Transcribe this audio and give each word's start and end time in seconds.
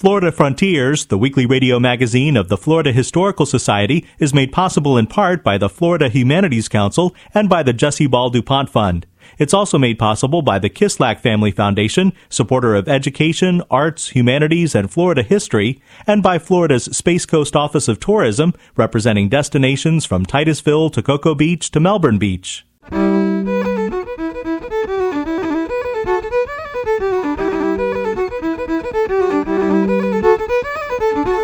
Florida 0.00 0.32
Frontiers, 0.32 1.04
the 1.04 1.18
weekly 1.18 1.44
radio 1.44 1.78
magazine 1.78 2.34
of 2.34 2.48
the 2.48 2.56
Florida 2.56 2.90
Historical 2.90 3.44
Society, 3.44 4.06
is 4.18 4.32
made 4.32 4.50
possible 4.50 4.96
in 4.96 5.06
part 5.06 5.44
by 5.44 5.58
the 5.58 5.68
Florida 5.68 6.08
Humanities 6.08 6.70
Council 6.70 7.14
and 7.34 7.50
by 7.50 7.62
the 7.62 7.74
Jessie 7.74 8.06
Ball 8.06 8.30
DuPont 8.30 8.70
Fund. 8.70 9.06
It's 9.36 9.52
also 9.52 9.76
made 9.76 9.98
possible 9.98 10.40
by 10.40 10.58
the 10.58 10.70
Kislak 10.70 11.20
Family 11.20 11.50
Foundation, 11.50 12.14
supporter 12.30 12.74
of 12.74 12.88
education, 12.88 13.62
arts, 13.70 14.08
humanities, 14.08 14.74
and 14.74 14.90
Florida 14.90 15.22
history, 15.22 15.82
and 16.06 16.22
by 16.22 16.38
Florida's 16.38 16.84
Space 16.84 17.26
Coast 17.26 17.54
Office 17.54 17.86
of 17.86 18.00
Tourism, 18.00 18.54
representing 18.76 19.28
destinations 19.28 20.06
from 20.06 20.24
Titusville 20.24 20.88
to 20.88 21.02
Cocoa 21.02 21.34
Beach 21.34 21.70
to 21.72 21.78
Melbourne 21.78 22.16
Beach. 22.16 22.64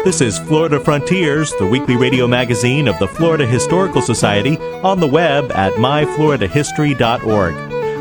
This 0.06 0.20
is 0.20 0.38
Florida 0.38 0.78
Frontiers, 0.78 1.52
the 1.58 1.66
weekly 1.66 1.96
radio 1.96 2.28
magazine 2.28 2.86
of 2.86 2.96
the 3.00 3.08
Florida 3.08 3.44
Historical 3.44 4.00
Society, 4.00 4.56
on 4.84 5.00
the 5.00 5.06
web 5.08 5.50
at 5.50 5.72
myfloridahistory.org. 5.72 7.54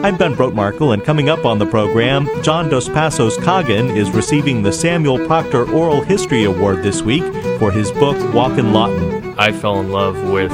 I'm 0.06 0.16
Ben 0.16 0.36
Brotemarkle, 0.36 0.94
and 0.94 1.04
coming 1.04 1.30
up 1.30 1.46
on 1.46 1.58
the 1.58 1.66
program, 1.66 2.30
John 2.44 2.70
Dos 2.70 2.88
Passos 2.90 3.38
Coggin 3.38 3.90
is 3.90 4.12
receiving 4.12 4.62
the 4.62 4.72
Samuel 4.72 5.26
Proctor 5.26 5.68
Oral 5.72 6.04
History 6.04 6.44
Award 6.44 6.84
this 6.84 7.02
week 7.02 7.24
for 7.58 7.72
his 7.72 7.92
book 7.94 8.18
Walkin' 8.36 8.72
Lawton. 8.72 9.34
I 9.40 9.52
fell 9.52 9.80
in 9.80 9.90
love 9.92 10.30
with 10.30 10.52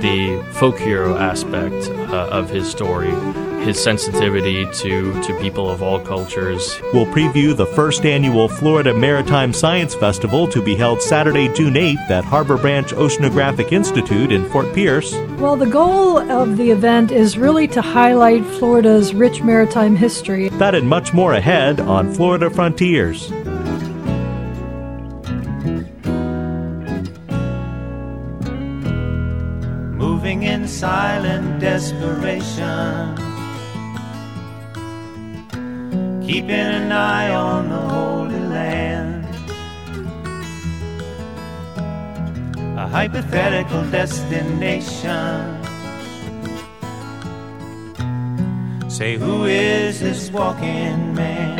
the 0.00 0.42
folk 0.52 0.78
hero 0.78 1.16
aspect 1.16 1.88
uh, 1.88 2.28
of 2.30 2.50
his 2.50 2.70
story 2.70 3.12
his 3.60 3.82
sensitivity 3.82 4.64
to, 4.72 5.12
to 5.22 5.38
people 5.38 5.68
of 5.68 5.82
all 5.82 6.00
cultures. 6.00 6.80
We'll 6.92 7.06
preview 7.06 7.56
the 7.56 7.66
first 7.66 8.04
annual 8.06 8.48
Florida 8.48 8.94
Maritime 8.94 9.52
Science 9.52 9.94
Festival 9.94 10.48
to 10.48 10.62
be 10.62 10.74
held 10.74 11.02
Saturday, 11.02 11.48
June 11.52 11.74
8th 11.74 12.10
at 12.10 12.24
Harbor 12.24 12.56
Branch 12.56 12.90
Oceanographic 12.92 13.72
Institute 13.72 14.32
in 14.32 14.48
Fort 14.48 14.72
Pierce. 14.74 15.14
Well, 15.38 15.56
the 15.56 15.66
goal 15.66 16.18
of 16.18 16.56
the 16.56 16.70
event 16.70 17.12
is 17.12 17.36
really 17.36 17.68
to 17.68 17.82
highlight 17.82 18.44
Florida's 18.44 19.14
rich 19.14 19.42
maritime 19.42 19.96
history. 19.96 20.48
That 20.50 20.74
and 20.74 20.88
much 20.88 21.12
more 21.12 21.34
ahead 21.34 21.80
on 21.80 22.12
Florida 22.12 22.50
Frontiers. 22.50 23.30
Desperation 31.80 33.16
keeping 36.26 36.50
an 36.50 36.92
eye 36.92 37.30
on 37.30 37.70
the 37.70 37.78
Holy 37.78 38.38
Land. 38.38 39.24
A 42.78 42.86
hypothetical 42.86 43.82
destination. 43.90 45.56
Say, 48.90 49.16
who 49.16 49.46
is 49.46 50.00
this 50.00 50.30
walking 50.30 51.14
man? 51.14 51.56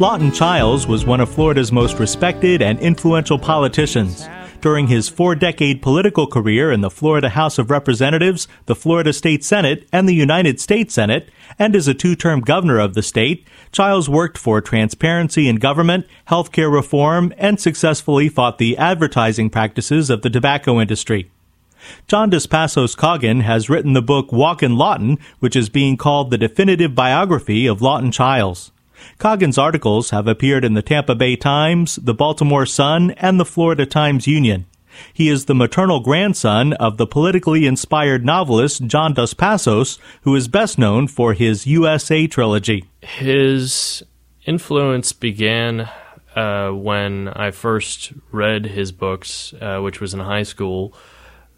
Lawton 0.00 0.32
Chiles 0.32 0.88
was 0.88 1.06
one 1.06 1.20
of 1.20 1.32
Florida's 1.32 1.70
most 1.70 2.00
respected 2.00 2.62
and 2.62 2.80
influential 2.80 3.38
politicians 3.38 4.26
during 4.60 4.88
his 4.88 5.08
four 5.08 5.34
decade 5.34 5.82
political 5.82 6.26
career 6.26 6.72
in 6.72 6.80
the 6.80 6.90
Florida 6.90 7.30
House 7.30 7.58
of 7.58 7.70
Representatives, 7.70 8.48
the 8.66 8.74
Florida 8.74 9.12
State 9.12 9.44
Senate, 9.44 9.88
and 9.92 10.08
the 10.08 10.14
United 10.14 10.60
States 10.60 10.94
Senate, 10.94 11.30
and 11.58 11.74
as 11.76 11.88
a 11.88 11.94
two 11.94 12.16
term 12.16 12.40
governor 12.40 12.78
of 12.78 12.94
the 12.94 13.02
state, 13.02 13.46
Chiles 13.72 14.08
worked 14.08 14.38
for 14.38 14.60
transparency 14.60 15.48
in 15.48 15.56
government, 15.56 16.06
healthcare 16.28 16.72
reform, 16.72 17.32
and 17.38 17.60
successfully 17.60 18.28
fought 18.28 18.58
the 18.58 18.76
advertising 18.76 19.50
practices 19.50 20.10
of 20.10 20.22
the 20.22 20.30
tobacco 20.30 20.80
industry. 20.80 21.30
John 22.06 22.30
Dos 22.30 22.46
Passos 22.46 22.94
Coggin 22.94 23.42
has 23.42 23.70
written 23.70 23.92
the 23.92 24.02
book 24.02 24.32
Walkin' 24.32 24.76
Lawton, 24.76 25.18
which 25.38 25.56
is 25.56 25.68
being 25.68 25.96
called 25.96 26.30
the 26.30 26.38
definitive 26.38 26.94
biography 26.94 27.66
of 27.66 27.80
Lawton 27.80 28.10
Chiles. 28.10 28.72
Coggin's 29.18 29.58
articles 29.58 30.10
have 30.10 30.26
appeared 30.26 30.64
in 30.64 30.74
the 30.74 30.82
Tampa 30.82 31.14
Bay 31.14 31.36
Times, 31.36 31.96
the 31.96 32.14
Baltimore 32.14 32.66
Sun, 32.66 33.12
and 33.12 33.38
the 33.38 33.44
Florida 33.44 33.86
Times 33.86 34.26
Union. 34.26 34.66
He 35.12 35.28
is 35.28 35.44
the 35.44 35.54
maternal 35.54 36.00
grandson 36.00 36.72
of 36.74 36.96
the 36.96 37.06
politically 37.06 37.66
inspired 37.66 38.24
novelist 38.24 38.86
John 38.86 39.14
Dos 39.14 39.34
Passos, 39.34 39.98
who 40.22 40.34
is 40.34 40.48
best 40.48 40.78
known 40.78 41.08
for 41.08 41.34
his 41.34 41.66
USA 41.66 42.26
trilogy. 42.26 42.84
His 43.00 44.02
influence 44.46 45.12
began 45.12 45.88
uh, 46.34 46.70
when 46.70 47.28
I 47.28 47.50
first 47.50 48.12
read 48.30 48.66
his 48.66 48.92
books, 48.92 49.52
uh, 49.60 49.80
which 49.80 50.00
was 50.00 50.14
in 50.14 50.20
high 50.20 50.44
school. 50.44 50.94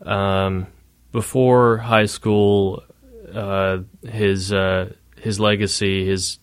Um, 0.02 0.66
before 1.12 1.78
high 1.78 2.06
school, 2.06 2.82
uh, 3.32 3.78
his 4.02 4.52
uh, 4.52 4.92
his 5.16 5.38
legacy, 5.38 6.06
his 6.06 6.38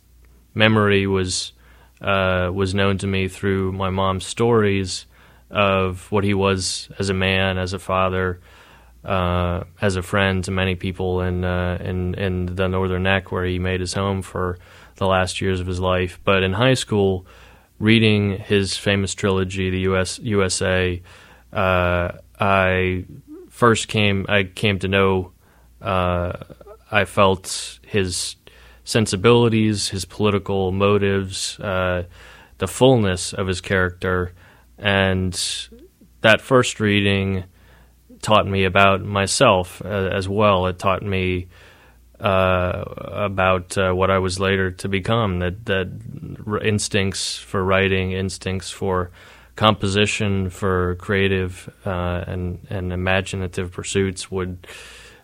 memory 0.57 1.07
was 1.07 1.53
uh, 2.01 2.51
was 2.53 2.73
known 2.75 2.97
to 2.97 3.07
me 3.07 3.27
through 3.27 3.71
my 3.71 3.89
mom's 3.89 4.25
stories 4.25 5.05
of 5.49 6.11
what 6.11 6.23
he 6.23 6.33
was 6.33 6.89
as 6.99 7.09
a 7.09 7.13
man, 7.13 7.57
as 7.57 7.73
a 7.73 7.79
father, 7.79 8.39
uh, 9.05 9.63
as 9.81 9.95
a 9.95 10.01
friend 10.01 10.43
to 10.43 10.51
many 10.51 10.75
people 10.75 11.21
in, 11.21 11.43
uh, 11.45 11.77
in 11.81 12.15
in 12.15 12.55
the 12.55 12.67
Northern 12.67 13.03
Neck, 13.03 13.31
where 13.31 13.45
he 13.45 13.59
made 13.59 13.79
his 13.79 13.93
home 13.93 14.21
for 14.21 14.57
the 14.95 15.07
last 15.07 15.41
years 15.41 15.59
of 15.59 15.67
his 15.67 15.79
life. 15.79 16.19
But 16.23 16.43
in 16.43 16.53
high 16.53 16.73
school, 16.73 17.25
reading 17.79 18.37
his 18.37 18.75
famous 18.75 19.13
trilogy, 19.13 19.69
the 19.69 19.81
US 19.91 20.19
USA, 20.19 21.01
uh, 21.53 22.11
I 22.39 23.05
first 23.49 23.87
came 23.87 24.25
I 24.27 24.43
came 24.43 24.79
to 24.79 24.87
know. 24.87 25.31
Uh, 25.81 26.33
I 26.89 27.05
felt 27.05 27.79
his 27.85 28.36
sensibilities, 28.87 29.89
his 29.89 30.05
political 30.05 30.71
motives, 30.71 31.59
uh, 31.59 32.03
the 32.57 32.67
fullness 32.67 33.33
of 33.33 33.45
his 33.45 33.59
character. 33.59 34.31
And 34.77 35.37
that 36.21 36.39
first 36.39 36.79
reading 36.79 37.43
taught 38.21 38.47
me 38.47 38.63
about 38.63 39.03
myself 39.03 39.81
uh, 39.83 39.89
as 39.89 40.29
well. 40.29 40.67
It 40.67 40.79
taught 40.79 41.03
me 41.03 41.47
uh, 42.21 42.85
about 43.11 43.77
uh, 43.77 43.91
what 43.91 44.09
I 44.09 44.19
was 44.19 44.39
later 44.39 44.71
to 44.71 44.87
become. 44.87 45.39
That 45.39 45.65
that 45.65 46.61
instincts 46.63 47.37
for 47.37 47.65
writing, 47.65 48.13
instincts 48.13 48.71
for 48.71 49.11
composition, 49.57 50.49
for 50.49 50.95
creative 50.95 51.69
uh, 51.85 52.23
and 52.25 52.65
and 52.69 52.93
imaginative 52.93 53.73
pursuits 53.73 54.31
would 54.31 54.65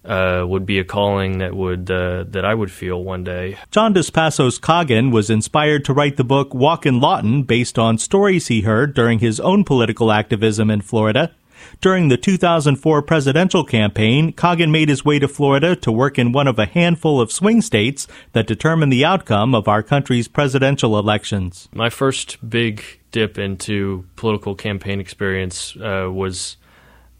uh, 0.05 0.43
would 0.47 0.65
be 0.65 0.79
a 0.79 0.83
calling 0.83 1.39
that 1.39 1.55
would 1.55 1.89
uh, 1.89 2.25
that 2.27 2.45
I 2.45 2.53
would 2.53 2.71
feel 2.71 3.03
one 3.03 3.23
day. 3.23 3.57
John 3.71 3.93
Dos 3.93 4.09
Passos 4.09 4.57
Coggin 4.57 5.11
was 5.11 5.29
inspired 5.29 5.85
to 5.85 5.93
write 5.93 6.17
the 6.17 6.23
book 6.23 6.53
Walkin' 6.53 6.99
Lawton 6.99 7.43
based 7.43 7.79
on 7.79 7.97
stories 7.97 8.47
he 8.47 8.61
heard 8.61 8.93
during 8.93 9.19
his 9.19 9.39
own 9.39 9.63
political 9.63 10.11
activism 10.11 10.69
in 10.69 10.81
Florida. 10.81 11.33
During 11.81 12.09
the 12.09 12.17
2004 12.17 13.01
presidential 13.03 13.63
campaign, 13.63 14.33
Coggin 14.33 14.71
made 14.71 14.89
his 14.89 15.05
way 15.05 15.19
to 15.19 15.27
Florida 15.27 15.75
to 15.77 15.91
work 15.91 16.19
in 16.19 16.31
one 16.31 16.47
of 16.47 16.59
a 16.59 16.65
handful 16.65 17.21
of 17.21 17.31
swing 17.31 17.61
states 17.61 18.07
that 18.33 18.47
determine 18.47 18.89
the 18.89 19.05
outcome 19.05 19.55
of 19.55 19.67
our 19.67 19.81
country's 19.81 20.27
presidential 20.27 20.97
elections. 20.97 21.69
My 21.73 21.89
first 21.89 22.49
big 22.49 22.83
dip 23.11 23.37
into 23.37 24.05
political 24.15 24.55
campaign 24.55 24.99
experience 24.99 25.75
uh, 25.77 26.09
was 26.11 26.57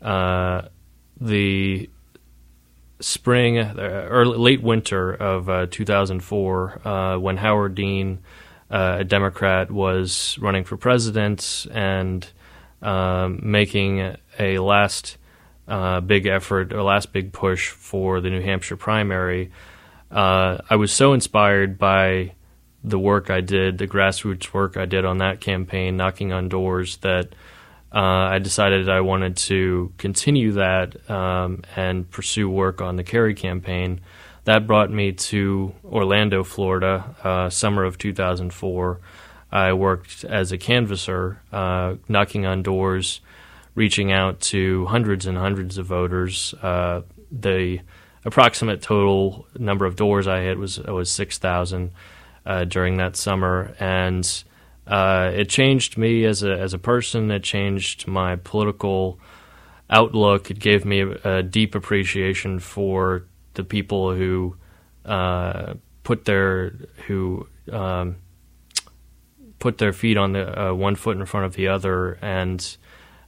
uh, 0.02 0.64
the 1.20 1.90
spring, 3.04 3.58
uh, 3.58 3.74
early, 3.78 4.38
late 4.38 4.64
winter 4.64 5.14
of 5.14 5.50
uh, 5.50 5.68
2004, 5.70 6.88
uh, 6.88 7.18
when 7.18 7.38
Howard 7.38 7.76
Dean, 7.76 8.20
a 8.70 9.04
Democrat, 9.04 9.70
was 9.70 10.38
running 10.40 10.64
for 10.64 10.78
president 10.78 11.68
and 11.72 12.28
um, 12.82 13.40
making 13.44 14.16
a 14.40 14.58
last 14.60 15.18
big 16.06 16.26
effort, 16.26 16.74
or 16.74 16.82
last 16.82 17.14
big 17.14 17.34
push 17.34 17.70
for 17.70 18.22
the 18.22 18.30
New 18.30 18.42
Hampshire 18.42 18.78
primary. 18.78 19.52
I 20.10 20.76
was 20.76 20.92
so 20.92 21.14
inspired 21.14 21.78
by 21.78 22.34
the 22.84 23.00
work 23.00 23.30
I 23.30 23.42
did, 23.42 23.78
the 23.78 23.88
grassroots 23.88 24.54
work 24.54 24.76
I 24.76 24.86
did 24.86 25.06
on 25.06 25.20
that 25.20 25.40
campaign, 25.40 25.96
knocking 25.96 26.34
on 26.34 26.50
doors, 26.50 26.98
that 26.98 27.34
I 28.00 28.40
decided 28.40 28.90
I 28.90 29.02
wanted 29.02 29.38
to 29.38 29.94
continue 29.98 30.54
that 30.54 31.10
um, 31.10 31.64
and 31.76 32.10
pursue 32.10 32.50
work 32.50 32.82
on 32.82 32.96
the 32.96 33.04
Kerry 33.04 33.36
campaign. 33.36 34.02
That 34.46 34.68
brought 34.68 34.92
me 34.92 35.14
to 35.14 35.74
Orlando, 35.86 36.44
Florida, 36.44 37.16
uh, 37.24 37.50
summer 37.50 37.84
of 37.84 37.98
2004. 37.98 39.00
I 39.52 39.74
worked 39.74 40.26
as 40.26 40.52
a 40.52 40.58
canvasser, 40.58 41.38
uh, 41.52 41.96
knocking 42.10 42.46
on 42.46 42.64
doors, 42.64 43.22
reaching 43.76 44.12
out 44.12 44.40
to 44.42 44.86
hundreds 44.88 45.28
and 45.28 45.38
hundreds 45.38 45.78
of 45.78 45.86
voters. 45.86 46.54
Uh, 46.56 47.02
the 47.32 47.80
approximate 48.26 48.82
total 48.82 49.48
number 49.58 49.86
of 49.86 49.96
doors 49.96 50.28
I 50.28 50.42
hit 50.42 50.58
was 50.58 50.80
was 50.80 51.12
six 51.12 51.38
thousand 51.38 51.92
uh, 52.46 52.66
during 52.66 52.98
that 52.98 53.16
summer, 53.16 53.76
and 53.80 54.44
uh, 54.88 55.32
it 55.34 55.50
changed 55.50 55.98
me 55.98 56.26
as 56.26 56.44
a 56.44 56.60
as 56.60 56.74
a 56.74 56.80
person. 56.80 57.32
It 57.32 57.44
changed 57.44 58.08
my 58.08 58.36
political 58.36 59.20
outlook. 59.90 60.52
It 60.52 60.60
gave 60.60 60.86
me 60.86 61.02
a, 61.02 61.38
a 61.38 61.44
deep 61.44 61.76
appreciation 61.76 62.60
for 62.60 63.26
the 63.54 63.64
people 63.64 64.14
who 64.14 64.56
uh, 65.06 65.76
put 66.04 66.26
their 66.26 66.76
who 67.08 67.48
um, 67.72 68.18
put 69.60 69.78
their 69.78 69.94
feet 69.94 70.18
on 70.18 70.34
the 70.34 70.70
uh, 70.70 70.74
one 70.74 70.96
foot 70.96 71.18
in 71.18 71.26
front 71.26 71.46
of 71.46 71.54
the 71.54 71.68
other 71.70 72.18
and 72.22 72.78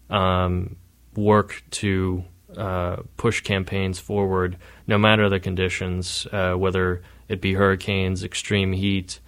um, 0.09 0.75
work 1.15 1.63
to 1.71 2.23
uh, 2.57 2.97
push 3.17 3.41
campaigns 3.41 3.99
forward, 3.99 4.57
no 4.87 4.97
matter 4.97 5.29
the 5.29 5.39
conditions, 5.39 6.27
uh, 6.31 6.53
whether 6.53 7.01
it 7.27 7.41
be 7.41 7.53
hurricanes, 7.53 8.23
extreme 8.23 8.73
heat. 8.73 9.19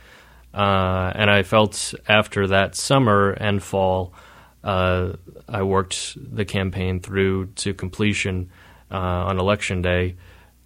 Uh, 0.57 1.11
and 1.13 1.29
I 1.29 1.43
felt 1.43 1.93
after 2.07 2.47
that 2.47 2.75
summer 2.75 3.29
and 3.29 3.61
fall, 3.61 4.15
uh, 4.63 5.13
I 5.47 5.61
worked 5.61 6.17
the 6.17 6.45
campaign 6.45 6.99
through 6.99 7.47
to 7.57 7.75
completion 7.75 8.49
uh, 8.89 8.95
on 8.95 9.39
election 9.39 9.83
day. 9.83 10.15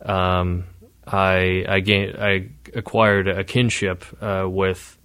Um, 0.02 0.64
I 1.06 1.66
I, 1.68 1.80
gained, 1.82 2.16
I 2.18 2.52
acquired 2.74 3.28
a 3.28 3.44
kinship 3.44 4.06
uh, 4.22 4.48
with 4.48 4.98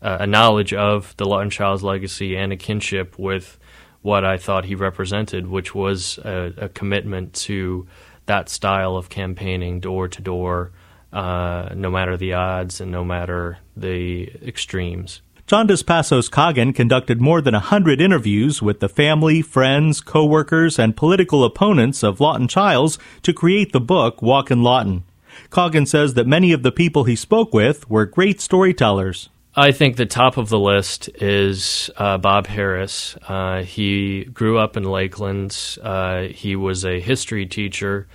a 0.00 0.26
knowledge 0.26 0.72
of 0.72 1.14
the 1.18 1.26
Lawton 1.26 1.50
Chiles 1.50 1.82
legacy 1.82 2.34
and 2.34 2.50
a 2.54 2.56
kinship 2.56 3.18
with 3.18 3.58
what 4.00 4.24
I 4.24 4.38
thought 4.38 4.64
he 4.64 4.74
represented, 4.74 5.48
which 5.48 5.74
was 5.74 6.16
a, 6.24 6.54
a 6.56 6.68
commitment 6.70 7.34
to 7.34 7.86
that 8.24 8.48
style 8.48 8.96
of 8.96 9.10
campaigning 9.10 9.80
door 9.80 10.08
to 10.08 10.22
door, 10.22 10.72
uh, 11.12 11.70
no 11.74 11.90
matter 11.90 12.16
the 12.16 12.32
odds 12.34 12.80
and 12.80 12.90
no 12.90 13.04
matter 13.04 13.58
the 13.76 14.30
extremes. 14.46 15.22
John 15.46 15.66
Dos 15.66 15.82
Passos 15.82 16.28
Coggin 16.28 16.72
conducted 16.72 17.20
more 17.20 17.40
than 17.40 17.56
a 17.56 17.58
hundred 17.58 18.00
interviews 18.00 18.62
with 18.62 18.78
the 18.78 18.88
family, 18.88 19.42
friends, 19.42 20.00
co-workers, 20.00 20.78
and 20.78 20.96
political 20.96 21.42
opponents 21.42 22.04
of 22.04 22.20
Lawton 22.20 22.46
Chiles 22.46 23.00
to 23.22 23.32
create 23.32 23.72
the 23.72 23.80
book 23.80 24.22
Walkin' 24.22 24.62
Lawton. 24.62 25.02
Coggin 25.50 25.86
says 25.86 26.14
that 26.14 26.28
many 26.28 26.52
of 26.52 26.62
the 26.62 26.70
people 26.70 27.02
he 27.02 27.16
spoke 27.16 27.52
with 27.52 27.90
were 27.90 28.06
great 28.06 28.40
storytellers. 28.40 29.28
I 29.56 29.72
think 29.72 29.96
the 29.96 30.06
top 30.06 30.36
of 30.36 30.48
the 30.48 30.58
list 30.60 31.08
is 31.16 31.90
uh, 31.96 32.18
Bob 32.18 32.46
Harris. 32.46 33.16
Uh, 33.26 33.64
he 33.64 34.26
grew 34.26 34.56
up 34.58 34.76
in 34.76 34.84
Lakeland. 34.84 35.78
Uh, 35.82 36.22
he 36.28 36.54
was 36.54 36.84
a 36.84 37.00
history 37.00 37.46
teacher 37.46 38.06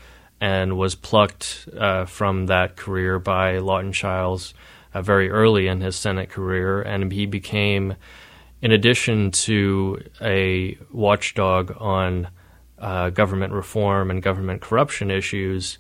and 0.41 0.77
was 0.77 0.95
plucked 0.95 1.67
uh, 1.77 2.05
from 2.05 2.47
that 2.47 2.75
career 2.75 3.19
by 3.19 3.57
Lawton 3.59 3.91
Chiles 3.91 4.53
uh, 4.93 5.01
very 5.01 5.29
early 5.29 5.67
in 5.67 5.81
his 5.81 5.95
Senate 5.95 6.29
career, 6.29 6.81
and 6.81 7.11
he 7.11 7.25
became, 7.25 7.95
in 8.61 8.71
addition 8.71 9.31
to 9.31 10.01
a 10.21 10.77
watchdog 10.91 11.75
on 11.79 12.29
uh, 12.79 13.09
government 13.09 13.53
reform 13.53 14.11
and 14.11 14.21
government 14.21 14.61
corruption 14.61 15.09
issues, 15.09 15.77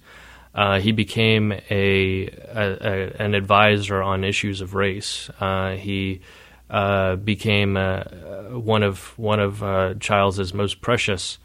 uh, 0.53 0.79
he 0.79 0.93
became 0.93 1.51
a, 1.51 1.61
a, 1.69 2.77
a, 2.81 3.21
an 3.21 3.35
advisor 3.35 4.01
on 4.01 4.23
issues 4.23 4.61
of 4.61 4.73
race. 4.73 5.29
Uh, 5.39 5.71
he 5.71 6.21
uh, 6.69 7.17
became 7.17 7.75
one 7.75 8.81
of 8.81 9.17
one 9.19 9.39
of 9.41 9.99
Chiles's 9.99 10.53
most 10.53 10.81
precious 10.81 11.39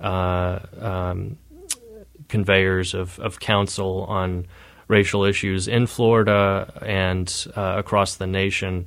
um, 0.00 1.36
conveyors 2.28 2.94
of, 2.94 3.18
of 3.20 3.40
counsel 3.40 4.04
on 4.04 4.46
racial 4.88 5.24
issues 5.24 5.68
in 5.68 5.86
Florida 5.86 6.72
and 6.82 7.46
uh, 7.56 7.74
across 7.76 8.16
the 8.16 8.26
nation. 8.26 8.86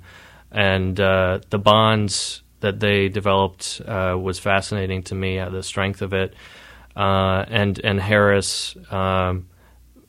And 0.51 0.99
uh, 0.99 1.39
the 1.49 1.59
bonds 1.59 2.41
that 2.61 2.79
they 2.79 3.09
developed 3.09 3.81
uh, 3.85 4.17
was 4.19 4.39
fascinating 4.39 5.03
to 5.03 5.15
me. 5.15 5.37
the 5.37 5.63
strength 5.63 6.01
of 6.01 6.13
it, 6.13 6.33
and 6.95 7.79
and 7.79 7.99
Harris. 7.99 8.75
Um, 8.91 9.47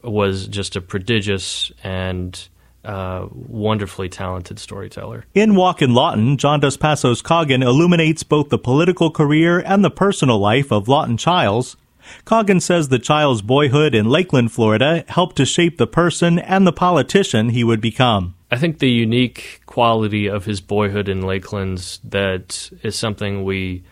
was 0.02 0.46
just 0.46 0.76
a 0.76 0.80
prodigious 0.80 1.70
and 1.82 2.48
uh, 2.84 3.26
wonderfully 3.30 4.08
talented 4.08 4.58
storyteller. 4.58 5.24
In 5.34 5.54
Walkin' 5.54 5.92
Lawton, 5.92 6.38
John 6.38 6.60
Dos 6.60 6.76
Passos 6.76 7.22
Coggin 7.22 7.62
illuminates 7.62 8.22
both 8.22 8.48
the 8.48 8.58
political 8.58 9.10
career 9.10 9.60
and 9.60 9.84
the 9.84 9.90
personal 9.90 10.38
life 10.38 10.72
of 10.72 10.88
Lawton 10.88 11.16
Chiles. 11.16 11.76
Coggin 12.24 12.60
says 12.60 12.88
the 12.88 12.98
child's 12.98 13.42
boyhood 13.42 13.94
in 13.94 14.08
Lakeland, 14.08 14.52
Florida, 14.52 15.04
helped 15.08 15.36
to 15.36 15.44
shape 15.44 15.78
the 15.78 15.86
person 15.86 16.38
and 16.38 16.66
the 16.66 16.72
politician 16.72 17.50
he 17.50 17.64
would 17.64 17.80
become. 17.80 18.34
I 18.50 18.56
think 18.56 18.78
the 18.78 18.90
unique 18.90 19.62
quality 19.66 20.26
of 20.26 20.44
his 20.44 20.60
boyhood 20.60 21.08
in 21.08 21.22
Lakeland 21.22 21.98
that 22.04 22.70
is 22.82 22.96
something 22.96 23.44
we 23.44 23.84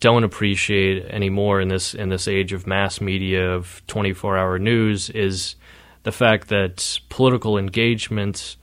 don't 0.00 0.24
appreciate 0.24 1.06
anymore 1.06 1.60
in 1.60 1.68
this 1.68 1.94
in 1.94 2.10
this 2.10 2.28
age 2.28 2.52
of 2.52 2.66
mass 2.66 3.00
media 3.00 3.50
of 3.50 3.82
24 3.86 4.36
hour 4.36 4.58
news 4.58 5.08
is 5.10 5.56
the 6.02 6.12
fact 6.12 6.48
that 6.48 7.00
political 7.08 7.56
engagement, 7.56 8.56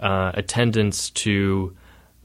uh, 0.00 0.32
attendance 0.34 1.10
to 1.10 1.76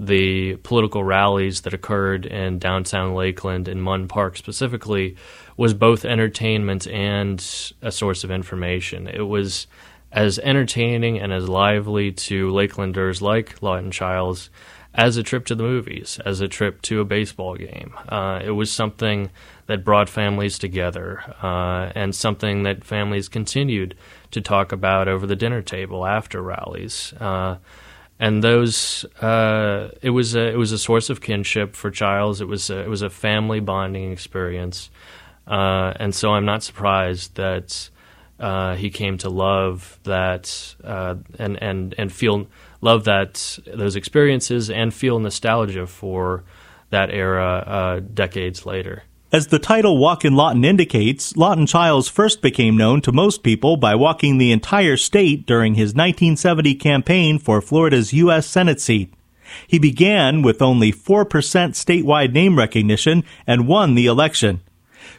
the 0.05 0.55
political 0.57 1.03
rallies 1.03 1.61
that 1.61 1.73
occurred 1.73 2.25
in 2.25 2.59
downtown 2.59 3.13
Lakeland 3.13 3.67
and 3.67 3.81
Munn 3.81 4.07
Park 4.07 4.38
specifically 4.38 5.15
was 5.57 5.73
both 5.73 6.05
entertainment 6.05 6.88
and 6.88 7.39
a 7.81 7.91
source 7.91 8.23
of 8.23 8.31
information. 8.31 9.07
It 9.07 9.27
was 9.27 9.67
as 10.11 10.39
entertaining 10.39 11.19
and 11.19 11.33
as 11.33 11.50
lively 11.50 12.11
to 12.11 12.51
Lakelanders 12.51 13.21
like 13.21 13.61
Lawton 13.61 13.91
Chiles 13.91 14.50
as 14.94 15.17
a 15.17 15.23
trip 15.23 15.45
to 15.45 15.55
the 15.55 15.63
movies, 15.63 16.19
as 16.23 16.39
a 16.39 16.47
trip 16.47 16.81
to 16.83 17.01
a 17.01 17.05
baseball 17.05 17.55
game. 17.55 17.94
Uh, 18.07 18.39
it 18.44 18.51
was 18.51 18.71
something 18.71 19.31
that 19.65 19.83
brought 19.83 20.07
families 20.07 20.59
together 20.59 21.23
uh, 21.41 21.91
and 21.95 22.13
something 22.13 22.63
that 22.63 22.83
families 22.83 23.27
continued 23.27 23.95
to 24.29 24.41
talk 24.41 24.71
about 24.71 25.07
over 25.07 25.25
the 25.25 25.35
dinner 25.35 25.61
table 25.61 26.05
after 26.05 26.41
rallies. 26.41 27.13
Uh, 27.19 27.57
and 28.19 28.44
those, 28.44 29.06
uh, 29.21 29.89
it 30.01 30.12
was 30.12 30.36
a, 30.36 30.48
it 30.50 30.57
was 30.57 30.71
a 30.71 30.77
source 30.77 31.10
of 31.10 31.21
kinship 31.21 31.75
for 31.75 31.92
Chiles. 31.92 32.42
It 32.42 32.48
was 32.48 32.69
a, 32.69 32.80
it 32.80 32.89
was 32.89 33.01
a 33.01 33.10
family 33.10 33.60
bonding 33.60 34.12
experience, 34.12 34.89
uh, 35.48 35.94
and 35.98 36.13
so 36.13 36.31
I'm 36.33 36.45
not 36.45 36.63
surprised 36.63 37.36
that 37.36 37.89
uh, 38.39 38.75
he 38.75 38.89
came 38.89 39.18
to 39.19 39.30
love 39.30 40.00
that 40.04 40.75
and 40.83 41.62
and 41.62 41.95
and 41.98 42.12
feel 42.12 42.48
love 42.81 43.06
that 43.06 43.60
those 43.65 43.95
experiences 43.95 44.69
and 44.69 44.94
feel 44.94 45.19
nostalgia 45.19 45.88
for 45.88 46.44
that 46.89 47.10
era 47.10 47.63
uh, 47.65 48.00
decades 48.13 48.65
later. 48.65 49.03
As 49.34 49.48
the 49.48 49.58
title 49.58 49.98
Walkin' 49.98 50.36
Lawton 50.36 50.63
indicates, 50.63 51.36
Lawton 51.36 51.66
Chiles 51.66 52.08
first 52.08 52.44
became 52.44 52.78
known 52.78 53.02
to 53.02 53.12
most 53.12 53.42
people 53.42 53.78
by 53.78 53.96
walking 53.96 54.38
the 54.38 54.52
entire 54.52 54.96
state 54.96 55.48
during 55.48 55.74
his 55.74 55.96
1970 55.96 56.75
campaign 56.75 57.40
for 57.40 57.60
Florida's 57.60 58.13
U.S. 58.13 58.46
Senate 58.46 58.80
seat. 58.80 59.12
He 59.66 59.80
began 59.80 60.44
with 60.44 60.62
only 60.62 60.94
4% 60.94 61.25
statewide 61.25 62.32
name 62.32 62.60
recognition 62.60 63.24
and 63.48 63.68
won 63.68 63.96
the 63.96 64.06
election. 64.06 64.62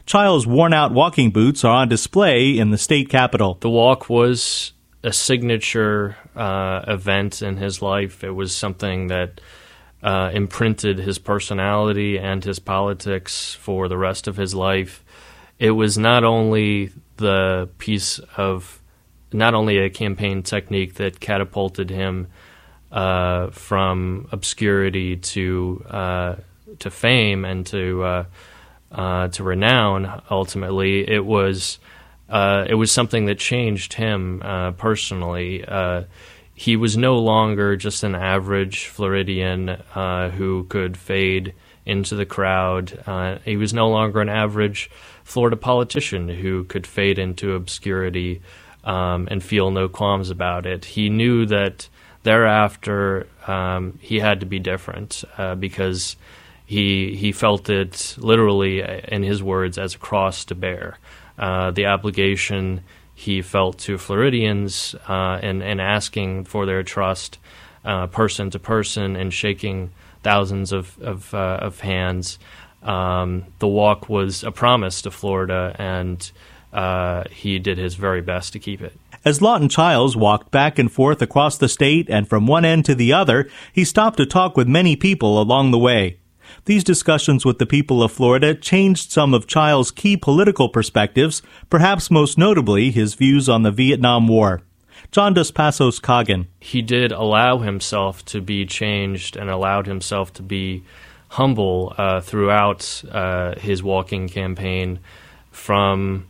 Chiles' 0.06 0.46
worn 0.46 0.72
out 0.72 0.92
walking 0.92 1.32
boots 1.32 1.64
are 1.64 1.74
on 1.74 1.88
display 1.88 2.56
in 2.56 2.70
the 2.70 2.78
state 2.78 3.08
capitol. 3.08 3.58
The 3.62 3.68
walk 3.68 4.08
was 4.08 4.74
a 5.02 5.12
signature 5.12 6.16
uh, 6.36 6.84
event 6.86 7.42
in 7.42 7.56
his 7.56 7.82
life. 7.82 8.22
It 8.22 8.30
was 8.30 8.54
something 8.54 9.08
that 9.08 9.40
uh, 10.04 10.30
imprinted 10.34 10.98
his 10.98 11.18
personality 11.18 12.18
and 12.18 12.44
his 12.44 12.58
politics 12.58 13.54
for 13.54 13.88
the 13.88 13.96
rest 13.96 14.28
of 14.28 14.36
his 14.36 14.54
life. 14.54 15.02
It 15.58 15.70
was 15.70 15.96
not 15.96 16.24
only 16.24 16.92
the 17.16 17.70
piece 17.78 18.18
of, 18.36 18.82
not 19.32 19.54
only 19.54 19.78
a 19.78 19.88
campaign 19.88 20.42
technique 20.42 20.94
that 20.94 21.20
catapulted 21.20 21.88
him 21.88 22.28
uh, 22.92 23.48
from 23.50 24.28
obscurity 24.30 25.16
to 25.16 25.84
uh, 25.88 26.36
to 26.80 26.90
fame 26.90 27.44
and 27.46 27.66
to 27.66 28.02
uh, 28.02 28.24
uh, 28.92 29.28
to 29.28 29.42
renown. 29.42 30.22
Ultimately, 30.30 31.08
it 31.08 31.24
was 31.24 31.78
uh, 32.28 32.66
it 32.68 32.74
was 32.74 32.92
something 32.92 33.24
that 33.24 33.38
changed 33.38 33.94
him 33.94 34.40
personally. 34.76 35.64
Uh, 36.54 36.60
he 36.60 36.76
was 36.76 36.96
no 36.96 37.16
longer 37.16 37.76
just 37.76 38.04
an 38.04 38.14
average 38.14 38.86
Floridian 38.86 39.68
uh, 39.94 40.30
who 40.30 40.64
could 40.64 40.96
fade 40.96 41.54
into 41.84 42.14
the 42.14 42.26
crowd. 42.26 43.02
Uh, 43.06 43.38
he 43.44 43.56
was 43.56 43.74
no 43.74 43.88
longer 43.88 44.20
an 44.20 44.28
average 44.28 44.90
Florida 45.24 45.56
politician 45.56 46.28
who 46.28 46.64
could 46.64 46.86
fade 46.86 47.18
into 47.18 47.54
obscurity 47.54 48.40
um, 48.84 49.28
and 49.30 49.42
feel 49.42 49.70
no 49.70 49.88
qualms 49.88 50.30
about 50.30 50.66
it. 50.66 50.84
He 50.84 51.08
knew 51.08 51.46
that 51.46 51.88
thereafter 52.22 53.26
um, 53.46 53.98
he 54.00 54.20
had 54.20 54.40
to 54.40 54.46
be 54.46 54.58
different 54.58 55.24
uh, 55.36 55.54
because 55.54 56.16
he 56.66 57.14
he 57.16 57.32
felt 57.32 57.68
it 57.68 58.16
literally, 58.18 58.80
in 58.80 59.22
his 59.22 59.42
words, 59.42 59.76
as 59.76 59.94
a 59.94 59.98
cross 59.98 60.44
to 60.46 60.54
bear. 60.54 60.98
Uh, 61.38 61.70
the 61.72 61.86
obligation 61.86 62.82
he 63.14 63.42
felt 63.42 63.78
to 63.78 63.96
Floridians 63.98 64.94
uh, 65.08 65.38
and, 65.42 65.62
and 65.62 65.80
asking 65.80 66.44
for 66.44 66.66
their 66.66 66.82
trust 66.82 67.38
uh, 67.84 68.06
person 68.08 68.50
to 68.50 68.58
person 68.58 69.16
and 69.16 69.32
shaking 69.32 69.92
thousands 70.22 70.72
of 70.72 70.98
of, 71.00 71.32
uh, 71.34 71.58
of 71.60 71.80
hands. 71.80 72.38
Um, 72.82 73.44
the 73.60 73.68
walk 73.68 74.08
was 74.08 74.44
a 74.44 74.50
promise 74.50 75.02
to 75.02 75.10
Florida, 75.10 75.74
and 75.78 76.30
uh, 76.72 77.24
he 77.30 77.58
did 77.58 77.78
his 77.78 77.94
very 77.94 78.20
best 78.20 78.52
to 78.54 78.58
keep 78.58 78.82
it. 78.82 78.98
As 79.24 79.40
Lawton 79.40 79.70
Chiles 79.70 80.16
walked 80.16 80.50
back 80.50 80.78
and 80.78 80.92
forth 80.92 81.22
across 81.22 81.56
the 81.56 81.68
state 81.68 82.10
and 82.10 82.28
from 82.28 82.46
one 82.46 82.66
end 82.66 82.84
to 82.86 82.94
the 82.94 83.14
other, 83.14 83.48
he 83.72 83.84
stopped 83.84 84.18
to 84.18 84.26
talk 84.26 84.54
with 84.54 84.68
many 84.68 84.96
people 84.96 85.40
along 85.40 85.70
the 85.70 85.78
way. 85.78 86.18
These 86.64 86.84
discussions 86.84 87.44
with 87.44 87.58
the 87.58 87.66
people 87.66 88.02
of 88.02 88.12
Florida 88.12 88.54
changed 88.54 89.10
some 89.10 89.34
of 89.34 89.46
Chiles' 89.46 89.90
key 89.90 90.16
political 90.16 90.68
perspectives, 90.68 91.42
perhaps 91.70 92.10
most 92.10 92.38
notably 92.38 92.90
his 92.90 93.14
views 93.14 93.48
on 93.48 93.62
the 93.62 93.70
Vietnam 93.70 94.28
War. 94.28 94.62
John 95.10 95.34
Dos 95.34 95.50
Passos 95.50 95.98
Coggin. 95.98 96.46
He 96.60 96.82
did 96.82 97.12
allow 97.12 97.58
himself 97.58 98.24
to 98.26 98.40
be 98.40 98.66
changed 98.66 99.36
and 99.36 99.50
allowed 99.50 99.86
himself 99.86 100.32
to 100.34 100.42
be 100.42 100.82
humble 101.28 101.92
uh, 101.98 102.20
throughout 102.20 103.02
uh, 103.10 103.54
his 103.58 103.82
walking 103.82 104.28
campaign 104.28 105.00
from 105.50 106.26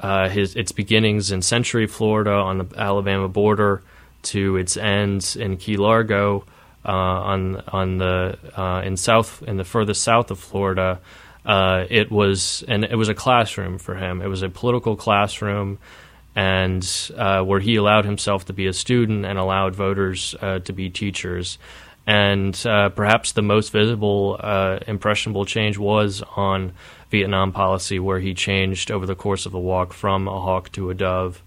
uh, 0.00 0.28
his 0.28 0.54
its 0.54 0.72
beginnings 0.72 1.30
in 1.30 1.42
Century, 1.42 1.86
Florida, 1.86 2.32
on 2.32 2.58
the 2.58 2.66
Alabama 2.76 3.28
border, 3.28 3.82
to 4.22 4.56
its 4.56 4.76
ends 4.76 5.36
in 5.36 5.56
Key 5.56 5.76
Largo, 5.76 6.44
on 6.90 7.62
on 7.68 7.98
the 7.98 8.38
uh, 8.56 8.82
in 8.84 8.96
south 8.96 9.42
in 9.42 9.56
the 9.56 9.64
furthest 9.64 10.02
south 10.02 10.30
of 10.30 10.38
Florida. 10.38 11.00
Uh, 11.44 11.84
it 11.90 12.10
was 12.10 12.64
and 12.66 12.84
it 12.84 12.96
was 12.96 13.08
a 13.08 13.14
classroom 13.14 13.78
for 13.78 13.94
him. 13.94 14.20
It 14.20 14.26
was 14.26 14.42
a 14.42 14.48
political 14.48 14.96
classroom, 14.96 15.78
and 16.34 17.10
uh, 17.16 17.42
where 17.42 17.60
he 17.60 17.76
allowed 17.76 18.04
himself 18.04 18.46
to 18.46 18.52
be 18.52 18.66
a 18.66 18.72
student 18.72 19.24
and 19.24 19.38
allowed 19.38 19.74
voters 19.74 20.34
uh, 20.40 20.58
to 20.60 20.72
be 20.72 20.90
teachers. 20.90 21.58
And 22.08 22.54
perhaps 22.62 23.32
the 23.32 23.42
most 23.42 23.72
visible, 23.72 24.36
impressionable 24.86 25.44
change 25.44 25.76
was 25.76 26.22
on 26.36 26.72
Vietnam 27.10 27.52
policy, 27.52 27.98
where 27.98 28.20
he 28.20 28.34
changed 28.34 28.90
over 28.90 29.06
the 29.06 29.14
course 29.14 29.46
of 29.46 29.52
the 29.52 29.58
walk 29.58 29.92
from 29.92 30.28
a 30.28 30.40
hawk 30.40 30.70
to 30.72 30.90
a 30.90 30.94
dove. 30.94 31.42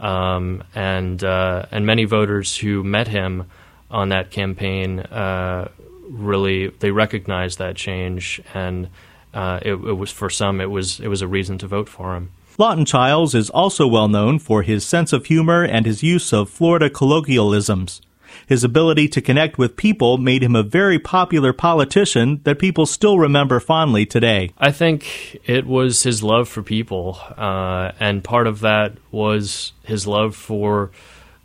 Um, 0.00 0.64
and 0.74 1.22
uh, 1.22 1.66
and 1.70 1.86
many 1.86 2.04
voters 2.04 2.56
who 2.56 2.82
met 2.82 3.08
him 3.08 3.44
on 3.94 4.08
that 4.08 4.30
campaign 4.30 4.98
uh, 4.98 5.68
really 6.08 6.68
they 6.80 6.90
recognized 6.90 7.58
that 7.58 7.76
change, 7.76 8.42
and 8.52 8.88
uh, 9.32 9.60
it, 9.62 9.72
it, 9.74 9.94
was 9.94 10.10
for 10.10 10.28
some 10.28 10.60
it 10.60 10.70
was 10.70 11.00
it 11.00 11.08
was 11.08 11.22
a 11.22 11.28
reason 11.28 11.58
to 11.58 11.66
vote 11.66 11.88
for 11.88 12.16
him. 12.16 12.30
Lawton 12.58 12.84
Chiles 12.84 13.34
is 13.34 13.50
also 13.50 13.86
well 13.86 14.08
known 14.08 14.38
for 14.38 14.62
his 14.62 14.84
sense 14.84 15.12
of 15.12 15.26
humor 15.26 15.64
and 15.64 15.86
his 15.86 16.02
use 16.02 16.32
of 16.32 16.50
Florida 16.50 16.90
colloquialisms. 16.90 18.00
His 18.46 18.64
ability 18.64 19.08
to 19.08 19.22
connect 19.22 19.58
with 19.58 19.76
people 19.76 20.18
made 20.18 20.42
him 20.42 20.56
a 20.56 20.62
very 20.62 20.98
popular 20.98 21.52
politician 21.52 22.40
that 22.44 22.58
people 22.58 22.84
still 22.84 23.18
remember 23.18 23.60
fondly 23.60 24.04
today. 24.04 24.50
I 24.58 24.72
think 24.72 25.40
it 25.44 25.66
was 25.66 26.02
his 26.02 26.22
love 26.22 26.48
for 26.48 26.62
people, 26.62 27.18
uh, 27.36 27.92
and 28.00 28.24
part 28.24 28.46
of 28.46 28.60
that 28.60 28.94
was 29.12 29.72
his 29.84 30.06
love 30.06 30.34
for 30.34 30.90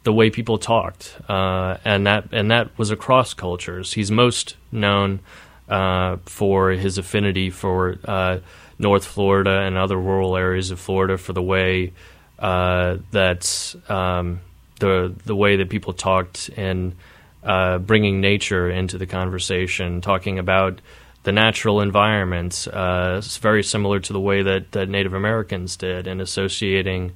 the 0.04 0.14
way 0.14 0.30
people 0.30 0.58
talked, 0.58 1.18
uh, 1.28 1.78
and 1.84 2.08
that 2.08 2.30
and 2.32 2.52
that 2.52 2.78
was 2.78 2.92
across 2.92 3.34
cultures. 3.34 3.94
He's 3.94 4.12
most 4.12 4.56
known 4.72 5.20
uh, 5.68 6.18
for 6.26 6.72
his 6.72 6.98
affinity 6.98 7.50
for 7.50 7.98
uh, 8.06 8.40
North 8.78 9.06
Florida 9.06 9.62
and 9.62 9.78
other 9.78 9.98
rural 9.98 10.38
areas 10.38 10.72
of 10.72 10.80
Florida 10.80 11.18
for 11.18 11.34
the 11.34 11.42
way 11.42 11.94
uh, 12.40 12.98
that 13.12 13.76
um, 13.90 14.40
the 14.80 15.14
the 15.26 15.36
way 15.36 15.58
that 15.58 15.70
people 15.70 15.94
talked 15.94 16.50
and 16.56 16.96
uh, 17.44 17.78
bringing 17.78 18.22
nature 18.22 18.70
into 18.70 18.98
the 18.98 19.06
conversation, 19.06 20.02
talking 20.02 20.40
about 20.40 20.82
the 21.24 21.32
natural 21.32 21.82
environment. 21.82 22.68
Uh, 22.72 23.16
it's 23.18 23.38
very 23.38 23.64
similar 23.64 24.00
to 24.00 24.14
the 24.14 24.20
way 24.20 24.42
that, 24.42 24.72
that 24.72 24.90
Native 24.90 25.14
Americans 25.14 25.78
did, 25.78 26.08
and 26.08 26.22
associating 26.22 27.12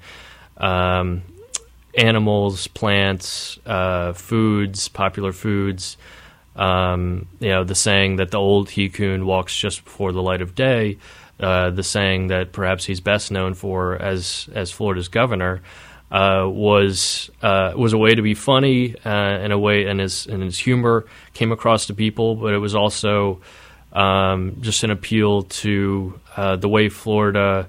um, 0.57 1.23
animals, 1.95 2.67
plants, 2.67 3.59
uh, 3.65 4.13
foods, 4.13 4.87
popular 4.87 5.31
foods. 5.31 5.97
Um, 6.55 7.27
you 7.39 7.49
know, 7.49 7.63
the 7.63 7.75
saying 7.75 8.17
that 8.17 8.31
the 8.31 8.37
old 8.37 8.69
he-coon 8.69 9.25
walks 9.25 9.57
just 9.57 9.83
before 9.83 10.11
the 10.11 10.21
light 10.21 10.41
of 10.41 10.55
day. 10.55 10.97
Uh, 11.39 11.71
the 11.71 11.83
saying 11.83 12.27
that 12.27 12.51
perhaps 12.51 12.85
he's 12.85 13.01
best 13.01 13.31
known 13.31 13.55
for 13.55 13.99
as 13.99 14.47
as 14.53 14.71
Florida's 14.71 15.07
governor 15.07 15.61
uh, 16.11 16.47
was 16.47 17.31
uh, 17.41 17.73
was 17.75 17.91
a 17.91 17.97
way 17.97 18.13
to 18.13 18.21
be 18.21 18.35
funny 18.35 18.95
uh, 19.03 19.39
in 19.39 19.51
a 19.51 19.57
way, 19.57 19.87
and 19.87 19.99
his 19.99 20.27
and 20.27 20.43
his 20.43 20.59
humor 20.59 21.05
came 21.33 21.51
across 21.51 21.87
to 21.87 21.95
people, 21.95 22.35
but 22.35 22.53
it 22.53 22.59
was 22.59 22.75
also 22.75 23.41
um, 23.91 24.57
just 24.61 24.83
an 24.83 24.91
appeal 24.91 25.43
to 25.43 26.19
uh, 26.37 26.55
the 26.55 26.69
way 26.69 26.87
Florida. 26.87 27.67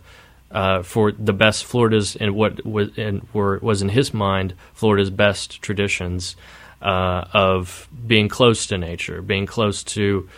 Uh, 0.55 0.85
for 0.85 1.11
the 1.11 1.33
best 1.33 1.65
Florida's 1.65 2.15
and 2.15 2.33
what 2.33 2.65
was 2.65 2.97
and 2.97 3.27
were 3.33 3.59
was 3.59 3.83
in 3.83 3.89
his 3.89 4.15
mind 4.15 4.55
Florida's 4.73 5.11
best 5.11 5.61
traditions 5.61 6.37
uh, 6.81 7.25
of 7.33 7.89
being 8.07 8.29
close 8.29 8.69
to 8.69 8.79
nature, 8.79 9.21
being 9.21 9.47
close 9.47 9.83
to, 9.83 10.29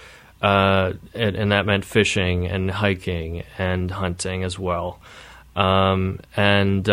and, 0.40 0.98
and, 1.14 1.52
that 1.52 1.66
meant 1.66 1.84
fishing 1.84 2.46
and 2.46 2.70
hiking 2.70 3.42
and 3.58 3.90
hunting 3.90 4.42
as 4.42 4.58
well. 4.58 5.00
Um, 5.54 6.20
and 6.34 6.84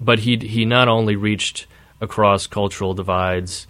but 0.00 0.18
he 0.18 0.36
he 0.38 0.64
not 0.64 0.88
only 0.88 1.14
reached 1.14 1.66
across 2.00 2.48
cultural 2.48 2.94
divides 2.94 3.68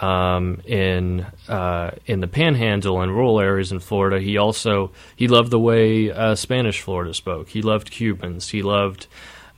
um, 0.00 0.60
in 0.64 1.26
uh, 1.48 1.92
in 2.06 2.20
the 2.20 2.26
Panhandle 2.26 3.00
and 3.00 3.12
rural 3.12 3.40
areas 3.40 3.72
in 3.72 3.80
Florida. 3.80 4.20
He 4.20 4.36
also 4.36 4.92
he 5.14 5.28
loved 5.28 5.50
the 5.50 5.58
way 5.58 6.10
uh, 6.10 6.34
Spanish 6.34 6.80
Florida 6.80 7.14
spoke. 7.14 7.48
He 7.48 7.62
loved 7.62 7.90
Cubans. 7.90 8.48
He 8.48 8.62
loved 8.62 9.06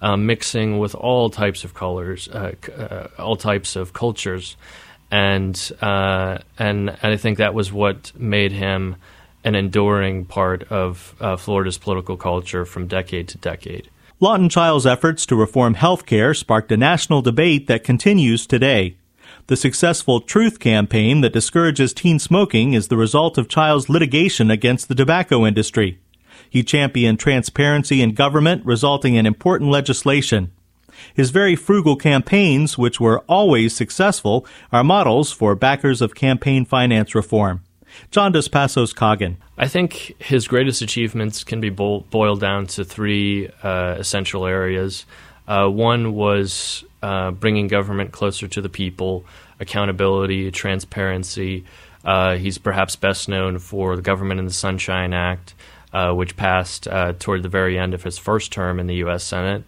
uh, 0.01 0.17
mixing 0.17 0.79
with 0.79 0.95
all 0.95 1.31
types 1.31 1.65
of 1.65 1.75
colors, 1.75 2.29
uh, 2.29 2.53
uh, 2.77 3.09
all 3.19 3.37
types 3.37 3.77
of 3.77 3.93
cultures, 3.93 4.57
and 5.11 5.73
uh, 5.81 6.39
and 6.59 6.91
and 6.91 7.13
I 7.13 7.17
think 7.17 7.39
that 7.39 7.55
was 7.55 7.73
what 7.73 8.13
made 8.17 8.53
him 8.53 8.97
an 9.45 9.55
enduring 9.55 10.25
part 10.25 10.65
of 10.65 11.15
Florida's 11.39 11.79
political 11.79 12.17
culture 12.17 12.65
from 12.65 12.87
decade 12.87 13.29
to 13.29 13.39
decade. 13.39 13.89
Lawton 14.21 14.49
Chiles' 14.49 14.85
efforts 14.85 15.25
to 15.27 15.37
reform 15.37 15.75
health 15.75 16.05
care 16.05 16.35
sparked 16.35 16.73
a 16.73 16.77
national 16.77 17.23
debate 17.23 17.69
that 17.69 17.85
continues 17.85 18.49
today. 18.49 18.97
The 19.49 19.57
successful 19.57 20.21
Truth 20.21 20.59
campaign 20.59 21.23
that 21.23 21.33
discourages 21.33 21.95
teen 21.95 22.19
smoking 22.19 22.75
is 22.75 22.89
the 22.89 22.99
result 22.99 23.39
of 23.39 23.49
Chiles' 23.49 23.89
litigation 23.89 24.51
against 24.51 24.89
the 24.89 24.95
tobacco 24.95 25.47
industry. 25.47 25.99
He 26.51 26.63
championed 26.63 27.19
transparency 27.19 28.03
in 28.03 28.13
government, 28.13 28.67
resulting 28.67 29.15
in 29.15 29.25
important 29.25 29.71
legislation. 29.71 30.53
His 31.15 31.31
very 31.31 31.57
frugal 31.57 31.97
campaigns, 31.97 32.77
which 32.77 33.01
were 33.01 33.21
always 33.21 33.75
successful, 33.75 34.45
are 34.71 34.85
models 34.85 35.33
for 35.33 35.55
backers 35.55 36.03
of 36.03 36.15
campaign 36.15 36.67
finance 36.67 37.15
reform. 37.15 37.63
John 38.11 38.33
Dos 38.33 38.49
Passos 38.49 38.93
Coggin. 38.93 39.39
I 39.57 39.67
think 39.67 40.15
his 40.19 40.47
greatest 40.47 40.83
achievements 40.83 41.43
can 41.43 41.59
be 41.59 41.71
bo- 41.71 42.01
boiled 42.11 42.41
down 42.41 42.67
to 42.67 42.85
three 42.85 43.49
uh, 43.63 43.97
essential 43.99 44.45
areas. 44.45 45.07
Uh, 45.47 45.69
one 45.69 46.13
was 46.13 46.85
uh, 47.03 47.31
bringing 47.31 47.69
government 47.69 48.13
closer 48.13 48.49
to 48.49 48.61
the 48.61 48.69
people, 48.69 49.25
accountability, 49.61 50.51
transparency. 50.51 51.65
Uh, 52.05 52.37
he's 52.37 52.59
perhaps 52.59 52.97
best 52.97 53.29
known 53.29 53.59
for 53.59 53.97
the 53.97 54.03
Government 54.03 54.41
in 54.41 54.47
the 54.47 54.53
Sunshine 54.53 55.13
Act, 55.13 55.55
uh, 55.93 56.13
which 56.13 56.37
passed 56.37 56.87
uh, 56.89 57.13
toward 57.19 57.43
the 57.43 57.49
very 57.49 57.79
end 57.79 57.95
of 57.95 58.03
his 58.03 58.19
first 58.19 58.53
term 58.53 58.79
in 58.79 58.87
the 58.87 58.97
U.S. 58.97 59.25
Senate. 59.25 59.65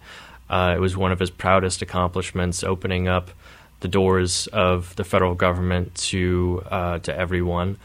it 0.49 0.79
was 0.79 0.95
one 0.95 1.11
of 1.11 1.19
his 1.19 1.29
proudest 1.29 1.81
accomplishments, 1.81 2.63
opening 2.63 3.07
up 3.07 3.31
the 3.81 3.87
doors 3.87 4.47
of 4.47 4.95
the 4.95 5.03
federal 5.03 5.35
government 5.35 5.95
to 5.95 6.63
to 7.03 7.15
everyone. 7.15 7.77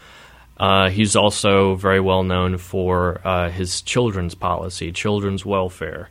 Uh, 0.59 0.89
he's 0.89 1.15
also 1.15 1.75
very 1.75 1.99
well 1.99 2.23
known 2.23 2.57
for 2.57 3.21
uh, 3.23 3.49
his 3.49 3.81
children's 3.81 4.33
policy, 4.33 4.91
children's 4.91 5.45
welfare, 5.45 6.09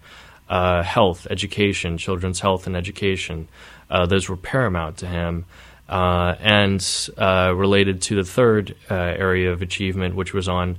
uh, 0.48 0.82
health, 0.82 1.26
education, 1.30 1.98
children's 1.98 2.40
health 2.40 2.66
and 2.66 2.76
education. 2.76 3.48
Uh, 3.90 4.06
those 4.06 4.28
were 4.28 4.36
paramount 4.36 4.98
to 4.98 5.06
him. 5.06 5.44
Uh, 5.88 6.34
and 6.40 7.10
uh, 7.16 7.52
related 7.54 8.02
to 8.02 8.16
the 8.16 8.24
third 8.24 8.74
area 8.90 9.52
of 9.52 9.62
achievement, 9.62 10.16
which 10.16 10.34
was 10.34 10.48
on 10.48 10.76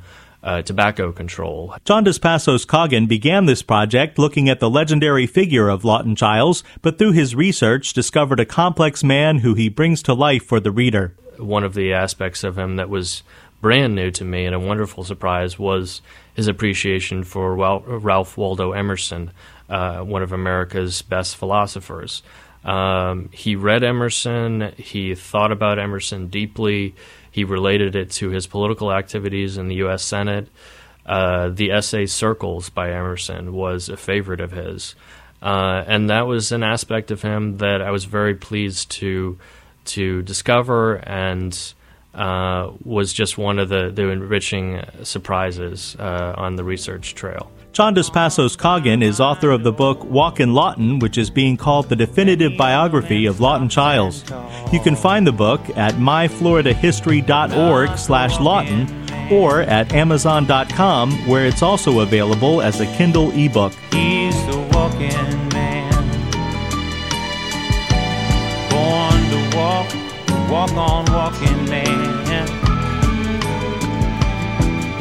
tobacco 0.66 1.14
control. 1.14 1.74
John 1.86 2.04
Dos 2.04 2.20
Passos 2.20 2.66
Coggin 2.66 3.08
began 3.08 3.46
this 3.46 3.62
project 3.62 4.20
looking 4.20 4.50
at 4.50 4.60
the 4.60 4.70
legendary 4.70 5.26
figure 5.26 5.70
of 5.70 5.86
Lawton 5.86 6.14
Chiles, 6.14 6.62
but 6.82 6.98
through 6.98 7.14
his 7.14 7.36
research 7.36 7.94
discovered 7.94 8.42
a 8.42 8.46
complex 8.46 9.02
man 9.02 9.40
who 9.40 9.54
he 9.54 9.70
brings 9.70 10.04
to 10.04 10.14
life 10.14 10.44
for 10.44 10.60
the 10.60 10.72
reader. 10.72 11.16
One 11.38 11.64
of 11.64 11.74
the 11.74 11.94
aspects 11.94 12.44
of 12.44 12.58
him 12.58 12.76
that 12.76 12.90
was 12.90 13.24
brand 13.62 13.96
new 13.96 14.12
to 14.12 14.24
me 14.24 14.46
and 14.46 14.54
a 14.54 14.60
wonderful 14.60 15.04
surprise 15.04 15.58
was 15.58 16.02
his 16.36 16.48
appreciation 16.48 17.24
for 17.24 17.56
Ralph 17.56 18.38
Waldo 18.38 18.72
Emerson, 18.72 19.32
uh, 19.70 20.00
one 20.02 20.24
of 20.24 20.32
America's 20.32 21.02
best 21.02 21.36
philosophers. 21.36 22.24
Um, 22.64 23.30
he 23.32 23.56
read 23.56 23.84
Emerson, 23.84 24.74
he 24.78 25.16
thought 25.16 25.52
about 25.52 25.80
Emerson 25.80 26.28
deeply, 26.28 26.96
he 27.32 27.44
related 27.44 27.96
it 27.96 28.12
to 28.12 28.30
his 28.30 28.48
political 28.48 28.92
activities 28.92 29.58
in 29.58 29.68
the 29.68 29.76
U.S. 29.76 30.04
Senate. 30.04 30.50
Uh, 31.06 31.50
the 31.50 31.72
essay 31.72 32.06
Circles 32.06 32.70
by 32.70 32.92
Emerson 32.92 33.54
was 33.54 33.88
a 33.88 33.96
favorite 33.96 34.42
of 34.42 34.52
his. 34.52 34.96
Uh, 35.42 35.84
and 35.88 36.10
that 36.10 36.28
was 36.28 36.52
an 36.52 36.64
aspect 36.64 37.12
of 37.12 37.22
him 37.22 37.58
that 37.58 37.82
I 37.82 37.92
was 37.92 38.06
very 38.06 38.36
pleased 38.36 38.92
to 38.92 39.38
to 39.86 40.22
discover 40.22 40.96
and 40.96 41.74
uh, 42.18 42.72
was 42.84 43.14
just 43.14 43.38
one 43.38 43.60
of 43.60 43.70
the, 43.70 43.92
the 43.94 44.10
enriching 44.10 44.84
surprises 45.04 45.96
uh, 46.00 46.34
on 46.36 46.56
the 46.56 46.64
research 46.64 47.14
trail. 47.16 47.52
John 47.74 47.94
Dos 47.94 48.10
Passos 48.10 48.56
Coggin 48.56 49.04
is 49.04 49.20
author 49.20 49.52
of 49.52 49.62
the 49.62 49.72
book 49.72 50.04
Walkin' 50.04 50.54
Lawton, 50.54 50.98
which 50.98 51.16
is 51.16 51.30
being 51.30 51.58
called 51.58 51.90
the 51.90 51.96
definitive 51.96 52.58
biography 52.58 53.28
of 53.28 53.40
Lawton 53.40 53.70
Chiles. 53.70 54.24
You 54.74 54.80
can 54.80 54.96
find 54.96 55.28
the 55.28 55.32
book 55.32 55.62
at 55.78 55.94
myfloridahistory.org 55.94 57.98
slash 58.00 58.40
Lawton 58.40 59.06
or 59.32 59.62
at 59.62 59.94
amazon.com 59.94 61.12
where 61.28 61.46
it's 61.46 61.62
also 61.62 62.00
available 62.00 62.62
as 62.62 62.82
a 62.82 62.88
Kindle 62.96 63.30
ebook. 63.38 63.74
He's 63.92 64.34
the 64.48 64.58
walking 64.74 65.47
walk 70.50 70.72
on 70.72 71.06
walking 71.12 71.70
man. 71.70 72.08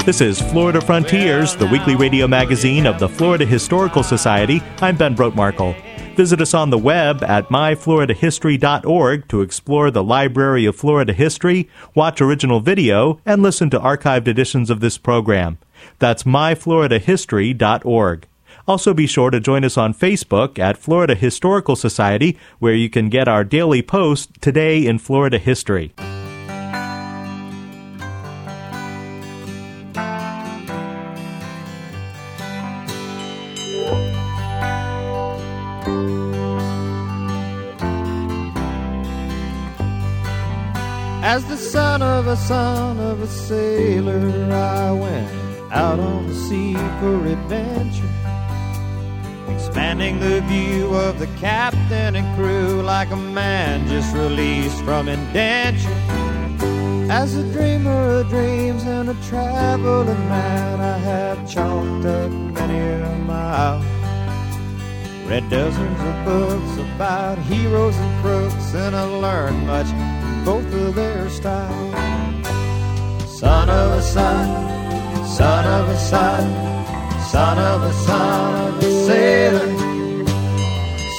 This 0.04 0.20
is 0.20 0.40
Florida 0.40 0.80
Frontiers, 0.80 1.56
the 1.56 1.66
weekly 1.66 1.96
radio 1.96 2.28
magazine 2.28 2.86
of 2.86 3.00
the 3.00 3.08
Florida 3.08 3.44
Historical 3.44 4.04
Society. 4.04 4.62
I'm 4.80 4.96
Ben 4.96 5.16
Brotemarkle. 5.16 5.74
Visit 6.14 6.40
us 6.40 6.54
on 6.54 6.70
the 6.70 6.78
web 6.78 7.24
at 7.24 7.48
myfloridahistory.org 7.48 9.26
to 9.28 9.40
explore 9.40 9.90
the 9.90 10.04
Library 10.04 10.64
of 10.64 10.76
Florida 10.76 11.12
History, 11.12 11.68
watch 11.94 12.20
original 12.20 12.60
video, 12.60 13.20
and 13.26 13.42
listen 13.42 13.68
to 13.70 13.80
archived 13.80 14.28
editions 14.28 14.70
of 14.70 14.78
this 14.80 14.96
program. 14.96 15.58
That's 15.98 16.22
myfloridahistory.org. 16.22 18.28
Also, 18.68 18.92
be 18.92 19.06
sure 19.06 19.30
to 19.30 19.38
join 19.38 19.64
us 19.64 19.76
on 19.76 19.94
Facebook 19.94 20.58
at 20.58 20.76
Florida 20.76 21.14
Historical 21.14 21.76
Society, 21.76 22.37
where 22.58 22.75
you 22.75 22.90
can 22.90 23.08
get 23.08 23.28
our 23.28 23.44
daily 23.44 23.80
post, 23.80 24.30
Today 24.40 24.85
in 24.85 24.99
Florida 24.99 25.38
History. 25.38 25.92
As 41.23 41.44
the 41.46 41.56
son 41.56 42.02
of 42.02 42.26
a 42.26 42.37
son 42.37 42.99
of 42.99 43.20
a 43.20 43.26
sailor, 43.26 44.52
I 44.52 44.90
went 44.90 45.73
out 45.73 46.00
on 46.00 46.26
the 46.28 46.35
sea 46.35 46.75
for 46.99 47.26
adventure. 47.26 48.25
Expanding 49.76 50.18
the 50.21 50.40
view 50.40 50.95
of 50.95 51.18
the 51.18 51.26
captain 51.38 52.16
and 52.16 52.35
crew 52.35 52.80
like 52.80 53.11
a 53.11 53.16
man 53.16 53.87
just 53.87 54.16
released 54.16 54.83
from 54.85 55.06
indenture. 55.06 55.90
As 57.12 57.37
a 57.37 57.42
dreamer 57.52 58.21
of 58.21 58.30
dreams 58.30 58.85
and 58.85 59.11
a 59.11 59.14
traveling 59.28 60.28
man, 60.30 60.80
I 60.80 60.97
have 60.97 61.47
chalked 61.47 62.06
up 62.06 62.30
many 62.30 62.78
a 63.02 63.18
mile. 63.18 63.85
Read 65.28 65.47
dozens 65.50 66.00
of 66.00 66.25
books 66.25 66.78
about 66.95 67.38
heroes 67.40 67.97
and 67.97 68.23
crooks, 68.23 68.73
and 68.75 68.97
I 68.97 69.02
learned 69.02 69.66
much 69.66 69.88
both 70.47 70.73
of 70.73 70.95
their 70.95 71.28
style. 71.28 71.92
Son 73.28 73.68
of 73.68 73.92
a 73.92 74.02
son, 74.02 75.26
son 75.26 75.64
of 75.66 75.88
a 75.90 75.99
son, 75.99 76.85
son 77.30 77.59
of 77.59 77.83
a 77.83 77.92
son 78.04 78.69
of 78.69 78.78
a 78.78 79.06
sailor, 79.06 80.26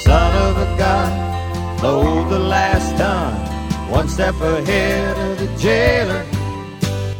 son 0.04 0.36
of 0.36 0.56
a 0.56 0.78
god, 0.78 1.82
load 1.82 2.30
the 2.30 2.38
last 2.38 2.96
ton, 2.96 3.90
one 3.90 4.08
step 4.08 4.34
ahead 4.40 5.16
of 5.18 5.38
the 5.38 5.58
jailer. 5.58 6.24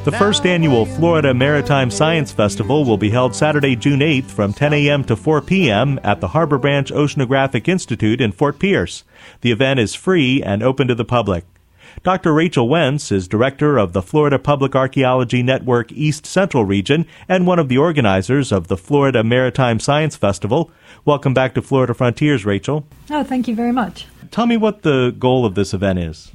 The 0.05 0.13
first 0.13 0.47
annual 0.47 0.87
Florida 0.87 1.35
Maritime 1.35 1.91
Science 1.91 2.33
Festival 2.33 2.87
will 2.87 2.97
be 2.97 3.11
held 3.11 3.35
Saturday, 3.35 3.77
June 3.77 4.01
8th 4.01 4.31
from 4.31 4.55
10 4.55 4.73
a.m. 4.73 5.05
to 5.05 5.17
4 5.17 5.43
p.m. 5.43 6.01
at 6.03 6.23
the 6.23 6.29
Harbor 6.29 6.57
Branch 6.57 6.91
Oceanographic 6.91 7.69
Institute 7.69 8.21
in 8.23 8.33
Fort 8.33 8.59
Pierce. 8.59 9.05
The 9.43 9.53
event 9.53 9.81
is 9.81 9.95
free 9.95 10.43
and 10.43 10.63
open 10.63 10.89
to 10.89 10.95
the 10.95 11.05
public. 11.05 11.45
Dr. 12.05 12.33
Rachel 12.33 12.69
Wentz 12.69 13.11
is 13.11 13.27
director 13.27 13.77
of 13.77 13.93
the 13.93 14.03
Florida 14.03 14.39
Public 14.39 14.77
Archaeology 14.77 15.43
Network 15.43 15.91
East 15.91 16.27
Central 16.27 16.65
Region 16.65 17.07
and 17.29 17.47
one 17.47 17.59
of 17.59 17.69
the 17.69 17.79
organizers 17.79 18.53
of 18.53 18.69
the 18.69 18.77
Florida 18.77 19.25
Maritime 19.25 19.81
Science 19.81 20.15
Festival. 20.15 20.71
Welcome 21.05 21.35
back 21.35 21.55
to 21.55 21.63
Florida 21.63 21.95
Frontiers, 21.95 22.45
Rachel. 22.45 22.87
Oh, 23.11 23.25
thank 23.25 23.49
you 23.49 23.55
very 23.55 23.73
much. 23.73 24.07
Tell 24.31 24.47
me 24.47 24.57
what 24.57 24.83
the 24.83 25.15
goal 25.19 25.45
of 25.45 25.57
this 25.57 25.75
event 25.75 25.99
is. 25.99 26.31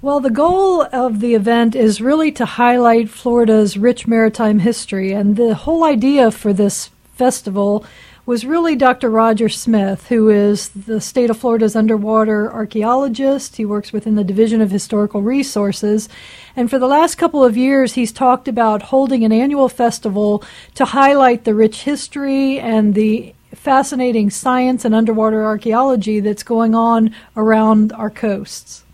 Well, 0.00 0.20
the 0.20 0.30
goal 0.30 0.86
of 0.92 1.20
the 1.20 1.34
event 1.34 1.74
is 1.74 2.00
really 2.00 2.30
to 2.32 2.44
highlight 2.44 3.10
Florida's 3.10 3.76
rich 3.76 4.06
maritime 4.06 4.60
history, 4.60 5.12
and 5.12 5.36
the 5.36 5.54
whole 5.54 5.84
idea 5.84 6.30
for 6.30 6.52
this 6.52 6.90
festival 7.14 7.84
was 8.26 8.44
really 8.44 8.76
Dr. 8.76 9.10
Roger 9.10 9.48
Smith, 9.48 10.08
who 10.08 10.28
is 10.28 10.68
the 10.70 11.00
state 11.00 11.30
of 11.30 11.38
Florida's 11.38 11.74
underwater 11.74 12.52
archaeologist. 12.52 13.56
He 13.56 13.64
works 13.64 13.92
within 13.92 14.14
the 14.14 14.24
Division 14.24 14.60
of 14.60 14.70
Historical 14.70 15.22
Resources. 15.22 16.08
And 16.54 16.70
for 16.70 16.78
the 16.78 16.86
last 16.86 17.16
couple 17.16 17.44
of 17.44 17.56
years, 17.56 17.94
he's 17.94 18.12
talked 18.12 18.48
about 18.48 18.82
holding 18.82 19.24
an 19.24 19.32
annual 19.32 19.68
festival 19.68 20.44
to 20.74 20.84
highlight 20.84 21.44
the 21.44 21.54
rich 21.54 21.82
history 21.82 22.60
and 22.60 22.94
the 22.94 23.34
fascinating 23.54 24.30
science 24.30 24.84
and 24.84 24.94
underwater 24.94 25.44
archaeology 25.44 26.20
that's 26.20 26.42
going 26.42 26.74
on 26.74 27.14
around 27.36 27.92
our 27.92 28.10
coasts. 28.10 28.84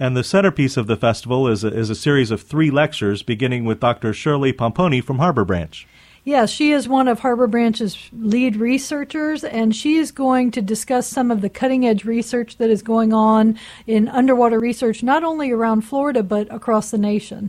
And 0.00 0.16
the 0.16 0.24
centerpiece 0.24 0.76
of 0.76 0.86
the 0.86 0.96
festival 0.96 1.48
is 1.48 1.64
a, 1.64 1.68
is 1.68 1.90
a 1.90 1.94
series 1.94 2.30
of 2.30 2.42
three 2.42 2.70
lectures, 2.70 3.22
beginning 3.22 3.64
with 3.64 3.80
Dr. 3.80 4.12
Shirley 4.12 4.52
Pomponi 4.52 5.02
from 5.02 5.18
Harbor 5.18 5.44
Branch. 5.44 5.86
Yes, 6.28 6.50
she 6.50 6.72
is 6.72 6.86
one 6.86 7.08
of 7.08 7.20
Harbor 7.20 7.46
Branch's 7.46 7.96
lead 8.12 8.56
researchers, 8.56 9.44
and 9.44 9.74
she 9.74 9.96
is 9.96 10.12
going 10.12 10.50
to 10.50 10.60
discuss 10.60 11.08
some 11.08 11.30
of 11.30 11.40
the 11.40 11.48
cutting 11.48 11.86
edge 11.86 12.04
research 12.04 12.58
that 12.58 12.68
is 12.68 12.82
going 12.82 13.14
on 13.14 13.58
in 13.86 14.08
underwater 14.08 14.60
research, 14.60 15.02
not 15.02 15.24
only 15.24 15.50
around 15.50 15.86
Florida, 15.86 16.22
but 16.22 16.46
across 16.54 16.90
the 16.90 16.98
nation. 16.98 17.48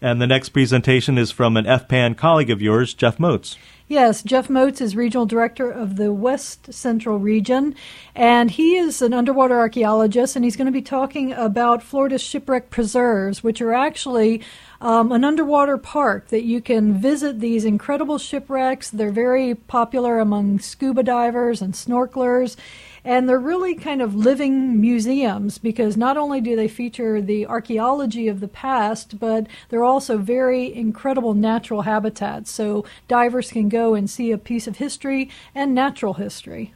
And 0.00 0.18
the 0.18 0.26
next 0.26 0.48
presentation 0.48 1.18
is 1.18 1.30
from 1.30 1.58
an 1.58 1.66
FPAN 1.66 2.16
colleague 2.16 2.48
of 2.48 2.62
yours, 2.62 2.94
Jeff 2.94 3.18
Moates. 3.18 3.58
Yes, 3.86 4.22
Jeff 4.22 4.48
Moates 4.48 4.80
is 4.80 4.96
regional 4.96 5.26
director 5.26 5.70
of 5.70 5.96
the 5.96 6.10
West 6.10 6.72
Central 6.72 7.18
region, 7.18 7.74
and 8.14 8.50
he 8.50 8.76
is 8.76 9.02
an 9.02 9.12
underwater 9.12 9.58
archaeologist, 9.58 10.36
and 10.36 10.44
he's 10.44 10.56
going 10.56 10.66
to 10.66 10.72
be 10.72 10.80
talking 10.80 11.32
about 11.32 11.82
Florida's 11.82 12.22
shipwreck 12.22 12.70
preserves, 12.70 13.44
which 13.44 13.60
are 13.60 13.74
actually 13.74 14.40
um, 14.80 15.12
an 15.12 15.24
underwater 15.24 15.76
park 15.76 16.28
that 16.28 16.44
you 16.44 16.60
can 16.60 16.94
visit 16.94 17.40
these 17.40 17.64
incredible 17.64 18.18
shipwrecks. 18.18 18.90
They're 18.90 19.10
very 19.10 19.54
popular 19.54 20.18
among 20.18 20.60
scuba 20.60 21.02
divers 21.02 21.60
and 21.60 21.74
snorkelers. 21.74 22.56
And 23.04 23.28
they're 23.28 23.38
really 23.38 23.74
kind 23.74 24.02
of 24.02 24.14
living 24.14 24.80
museums 24.80 25.58
because 25.58 25.96
not 25.96 26.16
only 26.16 26.40
do 26.40 26.54
they 26.54 26.68
feature 26.68 27.22
the 27.22 27.46
archaeology 27.46 28.28
of 28.28 28.40
the 28.40 28.48
past, 28.48 29.18
but 29.18 29.46
they're 29.68 29.84
also 29.84 30.18
very 30.18 30.74
incredible 30.74 31.32
natural 31.32 31.82
habitats. 31.82 32.50
So 32.50 32.84
divers 33.08 33.50
can 33.50 33.68
go 33.68 33.94
and 33.94 34.08
see 34.08 34.32
a 34.32 34.38
piece 34.38 34.66
of 34.66 34.76
history 34.76 35.30
and 35.54 35.74
natural 35.74 36.14
history. 36.14 36.74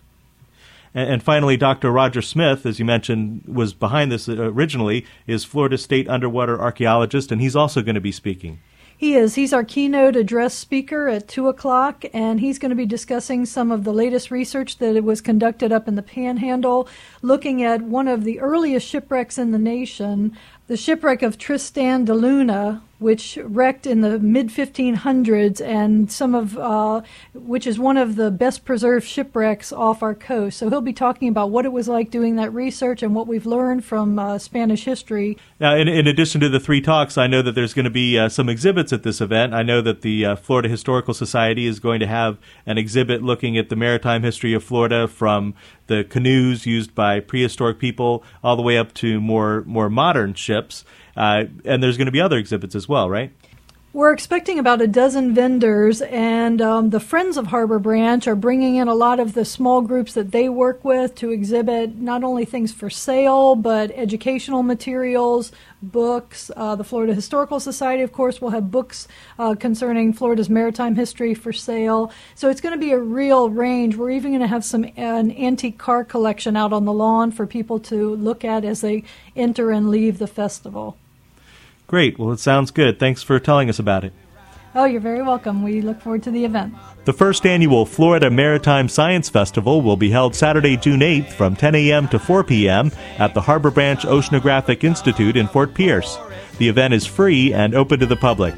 And, 0.94 1.22
finally, 1.22 1.56
Dr. 1.56 1.90
Roger 1.90 2.22
Smith, 2.22 2.64
as 2.64 2.78
you 2.78 2.84
mentioned, 2.84 3.42
was 3.48 3.74
behind 3.74 4.12
this 4.12 4.28
originally, 4.28 5.04
is 5.26 5.44
Florida 5.44 5.76
State 5.76 6.08
underwater 6.08 6.60
archaeologist, 6.60 7.32
and 7.32 7.40
he's 7.40 7.56
also 7.56 7.82
going 7.82 7.96
to 7.96 8.00
be 8.00 8.12
speaking. 8.12 8.60
He 8.96 9.16
is. 9.16 9.34
He's 9.34 9.52
our 9.52 9.64
keynote 9.64 10.14
address 10.14 10.54
speaker 10.54 11.08
at 11.08 11.26
2 11.26 11.48
o'clock, 11.48 12.04
and 12.14 12.38
he's 12.38 12.60
going 12.60 12.70
to 12.70 12.76
be 12.76 12.86
discussing 12.86 13.44
some 13.44 13.72
of 13.72 13.82
the 13.82 13.92
latest 13.92 14.30
research 14.30 14.78
that 14.78 15.02
was 15.02 15.20
conducted 15.20 15.72
up 15.72 15.88
in 15.88 15.96
the 15.96 16.02
Panhandle, 16.02 16.88
looking 17.20 17.62
at 17.64 17.82
one 17.82 18.06
of 18.06 18.22
the 18.22 18.38
earliest 18.38 18.86
shipwrecks 18.86 19.36
in 19.36 19.50
the 19.50 19.58
nation, 19.58 20.36
the 20.68 20.76
shipwreck 20.76 21.22
of 21.22 21.38
Tristan 21.38 22.04
de 22.04 22.14
Luna, 22.14 22.82
which 23.04 23.38
wrecked 23.44 23.86
in 23.86 24.00
the 24.00 24.18
mid 24.18 24.48
1500s, 24.48 25.60
and 25.60 26.10
some 26.10 26.34
of 26.34 26.56
uh, 26.56 27.02
which 27.34 27.66
is 27.66 27.78
one 27.78 27.98
of 27.98 28.16
the 28.16 28.30
best 28.30 28.64
preserved 28.64 29.06
shipwrecks 29.06 29.72
off 29.72 30.02
our 30.02 30.14
coast. 30.14 30.58
So 30.58 30.70
he'll 30.70 30.80
be 30.80 30.94
talking 30.94 31.28
about 31.28 31.50
what 31.50 31.66
it 31.66 31.72
was 31.72 31.86
like 31.86 32.10
doing 32.10 32.36
that 32.36 32.52
research 32.54 33.02
and 33.02 33.14
what 33.14 33.26
we've 33.26 33.44
learned 33.44 33.84
from 33.84 34.18
uh, 34.18 34.38
Spanish 34.38 34.84
history. 34.84 35.36
Now, 35.60 35.76
in, 35.76 35.86
in, 35.86 36.06
addition 36.06 36.40
to 36.40 36.48
the 36.48 36.58
three 36.58 36.80
talks, 36.80 37.18
I 37.18 37.26
know 37.26 37.42
that 37.42 37.52
there's 37.52 37.74
going 37.74 37.84
to 37.84 37.90
be 37.90 38.18
uh, 38.18 38.30
some 38.30 38.48
exhibits 38.48 38.90
at 38.90 39.02
this 39.02 39.20
event. 39.20 39.52
I 39.52 39.62
know 39.62 39.82
that 39.82 40.00
the 40.00 40.24
uh, 40.24 40.36
Florida 40.36 40.70
Historical 40.70 41.12
Society 41.12 41.66
is 41.66 41.80
going 41.80 42.00
to 42.00 42.06
have 42.06 42.38
an 42.64 42.78
exhibit 42.78 43.22
looking 43.22 43.58
at 43.58 43.68
the 43.68 43.76
maritime 43.76 44.22
history 44.22 44.54
of 44.54 44.64
Florida 44.64 45.06
from 45.06 45.54
the 45.88 46.04
canoes 46.04 46.64
used 46.64 46.94
by 46.94 47.20
prehistoric 47.20 47.78
people 47.78 48.24
all 48.42 48.56
the 48.56 48.62
way 48.62 48.78
up 48.78 48.94
to 48.94 49.20
more 49.20 49.62
more 49.66 49.90
modern 49.90 50.32
ships. 50.32 50.86
Uh, 51.16 51.44
and 51.64 51.82
there's 51.82 51.96
going 51.96 52.06
to 52.06 52.12
be 52.12 52.20
other 52.20 52.38
exhibits 52.38 52.74
as 52.74 52.88
well, 52.88 53.08
right? 53.08 53.32
We're 53.94 54.12
expecting 54.12 54.58
about 54.58 54.80
a 54.80 54.88
dozen 54.88 55.34
vendors, 55.34 56.02
and 56.02 56.60
um, 56.60 56.90
the 56.90 56.98
Friends 56.98 57.36
of 57.36 57.46
Harbor 57.46 57.78
Branch 57.78 58.26
are 58.26 58.34
bringing 58.34 58.74
in 58.74 58.88
a 58.88 58.94
lot 58.94 59.20
of 59.20 59.34
the 59.34 59.44
small 59.44 59.82
groups 59.82 60.14
that 60.14 60.32
they 60.32 60.48
work 60.48 60.84
with 60.84 61.14
to 61.14 61.30
exhibit 61.30 61.94
not 61.94 62.24
only 62.24 62.44
things 62.44 62.72
for 62.72 62.90
sale, 62.90 63.54
but 63.54 63.92
educational 63.94 64.64
materials, 64.64 65.52
books. 65.80 66.50
Uh, 66.56 66.74
the 66.74 66.82
Florida 66.82 67.14
Historical 67.14 67.60
Society, 67.60 68.02
of 68.02 68.12
course, 68.12 68.40
will 68.40 68.50
have 68.50 68.72
books 68.72 69.06
uh, 69.38 69.54
concerning 69.54 70.12
Florida's 70.12 70.50
maritime 70.50 70.96
history 70.96 71.32
for 71.32 71.52
sale. 71.52 72.10
So 72.34 72.50
it's 72.50 72.60
going 72.60 72.74
to 72.74 72.80
be 72.80 72.90
a 72.90 72.98
real 72.98 73.48
range. 73.48 73.94
We're 73.94 74.10
even 74.10 74.32
going 74.32 74.40
to 74.40 74.48
have 74.48 74.64
some 74.64 74.90
an 74.96 75.30
antique 75.30 75.78
car 75.78 76.02
collection 76.02 76.56
out 76.56 76.72
on 76.72 76.84
the 76.84 76.92
lawn 76.92 77.30
for 77.30 77.46
people 77.46 77.78
to 77.78 78.16
look 78.16 78.44
at 78.44 78.64
as 78.64 78.80
they 78.80 79.04
enter 79.36 79.70
and 79.70 79.88
leave 79.88 80.18
the 80.18 80.26
festival. 80.26 80.96
Great. 81.86 82.18
Well, 82.18 82.32
it 82.32 82.40
sounds 82.40 82.70
good. 82.70 82.98
Thanks 82.98 83.22
for 83.22 83.38
telling 83.38 83.68
us 83.68 83.78
about 83.78 84.04
it. 84.04 84.12
Oh, 84.76 84.86
you're 84.86 85.00
very 85.00 85.22
welcome. 85.22 85.62
We 85.62 85.80
look 85.82 86.00
forward 86.00 86.24
to 86.24 86.32
the 86.32 86.44
event. 86.44 86.74
The 87.04 87.12
first 87.12 87.46
annual 87.46 87.86
Florida 87.86 88.28
Maritime 88.28 88.88
Science 88.88 89.28
Festival 89.28 89.82
will 89.82 89.96
be 89.96 90.10
held 90.10 90.34
Saturday, 90.34 90.76
June 90.76 90.98
8th 90.98 91.32
from 91.32 91.54
10 91.54 91.76
a.m. 91.76 92.08
to 92.08 92.18
4 92.18 92.42
p.m. 92.42 92.90
at 93.18 93.34
the 93.34 93.40
Harbor 93.42 93.70
Branch 93.70 94.02
Oceanographic 94.02 94.82
Institute 94.82 95.36
in 95.36 95.46
Fort 95.46 95.74
Pierce. 95.74 96.18
The 96.58 96.68
event 96.68 96.92
is 96.92 97.06
free 97.06 97.52
and 97.52 97.74
open 97.74 98.00
to 98.00 98.06
the 98.06 98.16
public. 98.16 98.54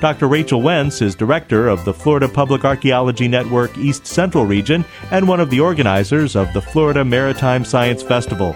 Dr. 0.00 0.28
Rachel 0.28 0.62
Wentz 0.62 1.00
is 1.00 1.14
director 1.14 1.68
of 1.68 1.84
the 1.84 1.94
Florida 1.94 2.28
Public 2.28 2.64
Archaeology 2.64 3.26
Network 3.26 3.76
East 3.78 4.06
Central 4.06 4.44
Region 4.44 4.84
and 5.10 5.26
one 5.26 5.40
of 5.40 5.50
the 5.50 5.58
organizers 5.60 6.36
of 6.36 6.52
the 6.52 6.60
Florida 6.60 7.04
Maritime 7.04 7.64
Science 7.64 8.02
Festival. 8.02 8.54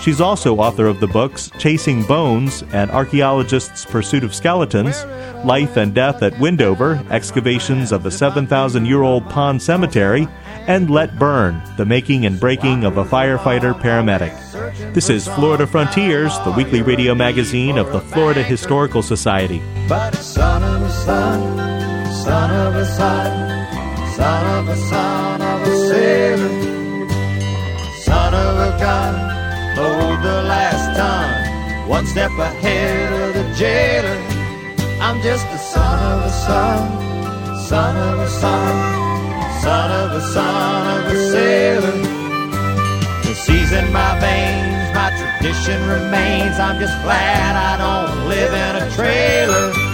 She's 0.00 0.20
also 0.20 0.56
author 0.56 0.86
of 0.86 1.00
the 1.00 1.06
books 1.06 1.50
Chasing 1.58 2.02
Bones 2.02 2.64
and 2.72 2.90
Archaeologists' 2.90 3.84
Pursuit 3.84 4.24
of 4.24 4.34
Skeletons, 4.34 5.04
Life 5.44 5.76
and 5.76 5.94
Death 5.94 6.22
at 6.22 6.38
Windover, 6.40 7.04
Excavations 7.10 7.92
of 7.92 8.06
a 8.06 8.10
7,000 8.10 8.86
year 8.86 9.02
old 9.02 9.28
pond 9.28 9.62
cemetery, 9.62 10.26
and 10.66 10.90
Let 10.90 11.18
Burn, 11.18 11.62
The 11.76 11.86
Making 11.86 12.26
and 12.26 12.38
Breaking 12.38 12.84
of 12.84 12.96
a 12.96 13.04
Firefighter 13.04 13.74
Paramedic. 13.80 14.92
This 14.94 15.10
is 15.10 15.28
Florida 15.28 15.66
Frontiers, 15.66 16.38
the 16.40 16.52
weekly 16.52 16.82
radio 16.82 17.14
magazine 17.14 17.78
of 17.78 17.92
the 17.92 18.00
Florida 18.00 18.42
Historical 18.42 19.02
Society. 19.02 19.60
But 19.88 20.14
son 20.14 20.62
of 20.62 20.82
a 20.82 20.90
son, 20.90 22.12
son 22.24 22.50
of 22.50 22.76
a 22.76 22.86
son, 22.86 24.16
son 24.16 24.58
of 24.58 24.68
a 24.68 24.76
son 24.76 25.51
one 31.92 32.06
step 32.06 32.30
ahead 32.38 33.12
of 33.12 33.34
the 33.34 33.44
jailer. 33.54 34.18
I'm 34.98 35.20
just 35.20 35.46
a 35.48 35.58
son 35.58 35.98
of 36.12 36.24
a 36.24 36.32
son, 36.46 37.58
son 37.68 37.94
of 38.08 38.18
a 38.18 38.28
son, 38.28 38.74
son 39.60 39.90
of 40.02 40.12
a 40.12 40.22
son 40.32 40.82
of 40.96 41.12
a 41.12 41.16
sailor. 41.32 41.98
The 43.26 43.34
sea's 43.34 43.72
in 43.72 43.92
my 43.92 44.18
veins, 44.24 44.88
my 44.94 45.10
tradition 45.20 45.80
remains. 45.86 46.58
I'm 46.58 46.80
just 46.80 46.96
glad 47.02 47.50
I 47.70 47.72
don't 47.84 48.26
live 48.26 48.52
in 48.66 48.72
a 48.82 48.90
trailer. 48.96 49.91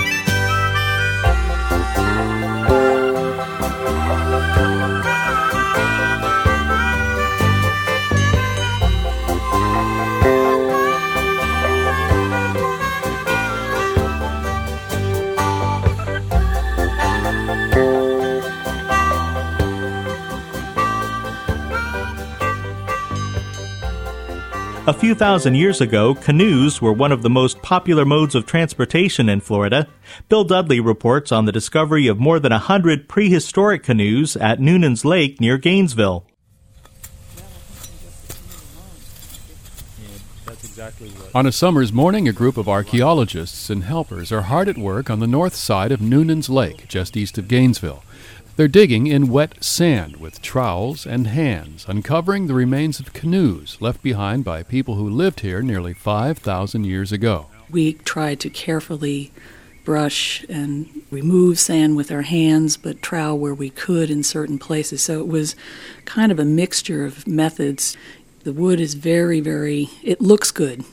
A 25.19 25.21
few 25.21 25.27
thousand 25.27 25.55
years 25.57 25.81
ago, 25.81 26.15
canoes 26.15 26.81
were 26.81 26.93
one 26.93 27.11
of 27.11 27.23
the 27.23 27.29
most 27.29 27.61
popular 27.61 28.05
modes 28.05 28.37
of 28.37 28.47
transportation 28.47 29.29
in 29.29 29.41
Florida. 29.41 29.89
Bill 30.29 30.45
Dudley 30.45 30.79
reports 30.79 31.33
on 31.33 31.45
the 31.45 31.51
discovery 31.51 32.07
of 32.07 32.21
more 32.21 32.39
than 32.39 32.53
a 32.53 32.61
hundred 32.61 33.09
prehistoric 33.09 33.83
canoes 33.83 34.37
at 34.37 34.61
Noonan's 34.61 35.05
Lake 35.05 35.41
near 35.41 35.59
Gainesville. 35.59 36.25
On 41.35 41.47
a 41.47 41.51
summer's 41.51 41.93
morning, 41.93 42.29
a 42.29 42.33
group 42.33 42.57
of 42.57 42.69
archaeologists 42.69 43.71
and 43.71 43.83
helpers 43.83 44.31
are 44.31 44.43
hard 44.43 44.69
at 44.69 44.79
work 44.79 45.11
on 45.11 45.19
the 45.19 45.27
north 45.27 45.57
side 45.57 45.91
of 45.91 46.01
Noonan's 46.01 46.49
Lake, 46.49 46.87
just 46.87 47.17
east 47.17 47.39
of 47.39 47.49
Gainesville. 47.49 48.05
They're 48.59 48.67
digging 48.67 49.07
in 49.07 49.29
wet 49.29 49.63
sand 49.63 50.17
with 50.17 50.43
trowels 50.43 51.07
and 51.07 51.29
hands, 51.29 51.85
uncovering 51.87 52.49
the 52.49 52.55
remains 52.55 52.99
of 52.99 53.13
canoes 53.13 53.77
left 53.79 54.03
behind 54.03 54.45
by 54.45 54.65
people 54.65 54.97
who 54.97 55.09
lived 55.09 55.41
here 55.43 55.63
nearly 55.63 55.95
5,000 55.95 56.83
years 56.83 57.13
ago. 57.13 57.47
We 57.71 57.93
tried 57.93 58.41
to 58.41 58.51
carefully 58.51 59.31
brush 59.85 60.45
and 60.49 61.03
remove 61.09 61.61
sand 61.61 61.97
with 61.97 62.11
our 62.11 62.23
hands, 62.23 62.77
but 62.77 63.01
trowel 63.01 63.39
where 63.39 63.55
we 63.55 63.71
could 63.71 64.11
in 64.11 64.25
certain 64.25 64.59
places. 64.59 65.05
So 65.05 65.21
it 65.21 65.29
was 65.29 65.55
kind 66.05 66.33
of 66.33 66.41
a 66.41 66.45
mixture 66.45 67.05
of 67.05 67.29
methods. 67.29 67.97
The 68.43 68.53
wood 68.53 68.81
is 68.81 68.95
very, 68.95 69.39
very, 69.39 69.89
it 70.03 70.21
looks 70.21 70.51
good 70.51 70.85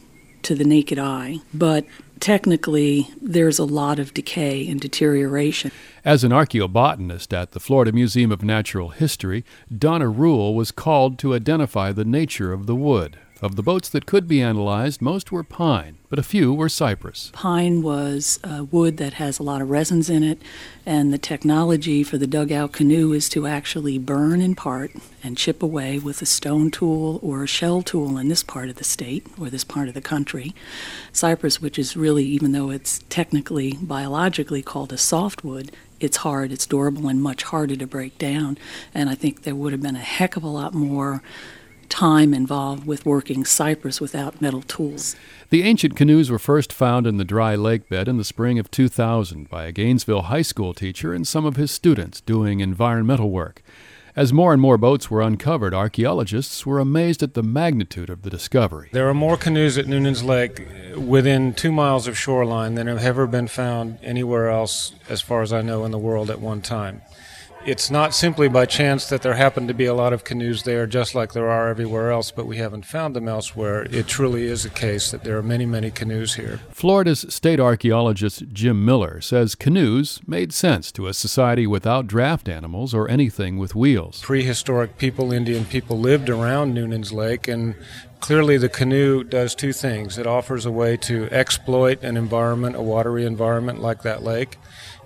to 0.43 0.53
the 0.53 0.65
naked 0.65 0.99
eye, 0.99 1.39
but 1.51 1.83
technically 2.25 3.07
there's 3.21 3.59
a 3.59 3.63
lot 3.63 3.99
of 3.99 4.11
decay 4.11 4.67
and 4.67 4.81
deterioration. 4.81 5.69
As 6.03 6.23
an 6.23 6.31
archaeobotanist 6.31 7.31
at 7.39 7.51
the 7.51 7.59
Florida 7.59 7.91
Museum 7.91 8.31
of 8.31 8.41
Natural 8.41 8.89
History, 8.89 9.45
Donna 9.71 10.09
Ruhl 10.09 10.55
was 10.55 10.71
called 10.71 11.19
to 11.19 11.35
identify 11.35 11.91
the 11.91 12.03
nature 12.03 12.51
of 12.51 12.65
the 12.65 12.73
wood. 12.73 13.19
Of 13.45 13.57
the 13.57 13.61
boats 13.61 13.89
that 13.89 14.07
could 14.07 14.27
be 14.27 14.41
analyzed, 14.41 15.03
most 15.03 15.31
were 15.31 15.43
pine, 15.43 15.99
but 16.09 16.17
a 16.17 16.23
few 16.23 16.51
were 16.51 16.67
cypress. 16.67 17.29
Pine 17.31 17.83
was 17.83 18.39
a 18.43 18.63
wood 18.63 18.97
that 18.97 19.13
has 19.13 19.37
a 19.37 19.43
lot 19.43 19.61
of 19.61 19.69
resins 19.69 20.09
in 20.09 20.23
it, 20.23 20.41
and 20.83 21.13
the 21.13 21.19
technology 21.19 22.01
for 22.01 22.17
the 22.17 22.25
dugout 22.25 22.71
canoe 22.71 23.13
is 23.13 23.29
to 23.29 23.45
actually 23.45 23.99
burn 23.99 24.41
in 24.41 24.55
part 24.55 24.93
and 25.23 25.37
chip 25.37 25.61
away 25.61 25.99
with 25.99 26.23
a 26.23 26.25
stone 26.25 26.71
tool 26.71 27.19
or 27.21 27.43
a 27.43 27.47
shell 27.47 27.83
tool 27.83 28.17
in 28.17 28.29
this 28.29 28.41
part 28.41 28.67
of 28.67 28.77
the 28.77 28.83
state 28.83 29.27
or 29.39 29.51
this 29.51 29.63
part 29.63 29.87
of 29.87 29.93
the 29.93 30.01
country. 30.01 30.55
Cypress, 31.13 31.61
which 31.61 31.77
is 31.77 31.95
really, 31.95 32.25
even 32.25 32.51
though 32.51 32.71
it's 32.71 33.03
technically 33.09 33.77
biologically 33.79 34.63
called 34.63 34.91
a 34.91 34.97
softwood, 34.97 35.71
it's 35.99 36.17
hard, 36.17 36.51
it's 36.51 36.65
durable, 36.65 37.07
and 37.09 37.21
much 37.21 37.43
harder 37.43 37.75
to 37.75 37.85
break 37.85 38.17
down. 38.17 38.57
And 38.91 39.07
I 39.07 39.13
think 39.13 39.43
there 39.43 39.53
would 39.53 39.71
have 39.71 39.83
been 39.83 39.95
a 39.95 39.99
heck 39.99 40.35
of 40.35 40.41
a 40.41 40.47
lot 40.47 40.73
more 40.73 41.21
time 41.95 42.33
involved 42.33 42.85
with 42.85 43.05
working 43.05 43.45
cypress 43.45 44.01
without 44.01 44.41
metal 44.41 44.61
tools. 44.61 45.15
The 45.49 45.63
ancient 45.63 45.95
canoes 45.95 46.29
were 46.29 46.37
first 46.37 46.73
found 46.73 47.07
in 47.07 47.15
the 47.15 47.23
dry 47.23 47.55
lake 47.55 47.87
bed 47.87 48.09
in 48.09 48.17
the 48.17 48.25
spring 48.25 48.59
of 48.59 48.69
2000 48.69 49.49
by 49.49 49.63
a 49.63 49.71
Gainesville 49.71 50.23
high 50.23 50.41
school 50.41 50.73
teacher 50.73 51.13
and 51.13 51.25
some 51.25 51.45
of 51.45 51.55
his 51.55 51.71
students 51.71 52.19
doing 52.19 52.59
environmental 52.59 53.29
work. 53.29 53.63
As 54.13 54.33
more 54.33 54.51
and 54.51 54.61
more 54.61 54.77
boats 54.77 55.09
were 55.09 55.21
uncovered, 55.21 55.73
archaeologists 55.73 56.65
were 56.65 56.79
amazed 56.79 57.23
at 57.23 57.33
the 57.33 57.43
magnitude 57.43 58.09
of 58.09 58.23
the 58.23 58.29
discovery. 58.29 58.89
There 58.91 59.07
are 59.07 59.13
more 59.13 59.37
canoes 59.37 59.77
at 59.77 59.87
Noonan's 59.87 60.23
Lake 60.23 60.67
uh, 60.67 60.99
within 60.99 61.53
two 61.53 61.71
miles 61.71 62.07
of 62.07 62.17
shoreline 62.17 62.75
than 62.75 62.87
have 62.87 63.03
ever 63.03 63.25
been 63.25 63.47
found 63.47 63.99
anywhere 64.03 64.49
else, 64.49 64.93
as 65.07 65.21
far 65.21 65.41
as 65.43 65.53
I 65.53 65.61
know, 65.61 65.85
in 65.85 65.91
the 65.91 65.97
world 65.97 66.29
at 66.29 66.41
one 66.41 66.61
time 66.61 67.03
it's 67.65 67.89
not 67.89 68.13
simply 68.13 68.47
by 68.47 68.65
chance 68.65 69.09
that 69.09 69.23
there 69.23 69.33
happen 69.33 69.67
to 69.67 69.73
be 69.73 69.85
a 69.85 69.93
lot 69.93 70.13
of 70.13 70.23
canoes 70.23 70.63
there, 70.63 70.85
just 70.85 71.15
like 71.15 71.33
there 71.33 71.49
are 71.49 71.67
everywhere 71.67 72.11
else, 72.11 72.29
but 72.29 72.45
we 72.45 72.57
haven't 72.57 72.85
found 72.85 73.15
them 73.15 73.27
elsewhere. 73.27 73.83
It 73.89 74.07
truly 74.07 74.45
is 74.45 74.65
a 74.65 74.69
case 74.69 75.09
that 75.11 75.23
there 75.23 75.37
are 75.37 75.43
many, 75.43 75.65
many 75.65 75.89
canoes 75.89 76.35
here. 76.35 76.59
Florida's 76.69 77.25
state 77.33 77.59
archaeologist 77.59 78.43
Jim 78.53 78.85
Miller 78.85 79.19
says 79.19 79.55
canoes 79.55 80.21
made 80.27 80.53
sense 80.53 80.91
to 80.91 81.07
a 81.07 81.13
society 81.13 81.65
without 81.65 82.05
draft 82.05 82.47
animals 82.47 82.93
or 82.93 83.09
anything 83.09 83.57
with 83.57 83.73
wheels. 83.73 84.21
Prehistoric 84.21 84.97
people, 84.97 85.33
Indian 85.33 85.65
people, 85.65 85.99
lived 85.99 86.29
around 86.29 86.73
Noonan's 86.73 87.11
Lake 87.11 87.47
and 87.47 87.75
Clearly, 88.25 88.57
the 88.57 88.69
canoe 88.69 89.23
does 89.23 89.53
two 89.53 89.71
things. 89.71 90.17
It 90.17 90.25
offers 90.25 90.65
a 90.65 90.71
way 90.71 90.97
to 90.97 91.29
exploit 91.29 92.01
an 92.01 92.17
environment, 92.17 92.75
a 92.75 92.81
watery 92.81 93.23
environment 93.23 93.81
like 93.83 94.01
that 94.01 94.23
lake, 94.23 94.57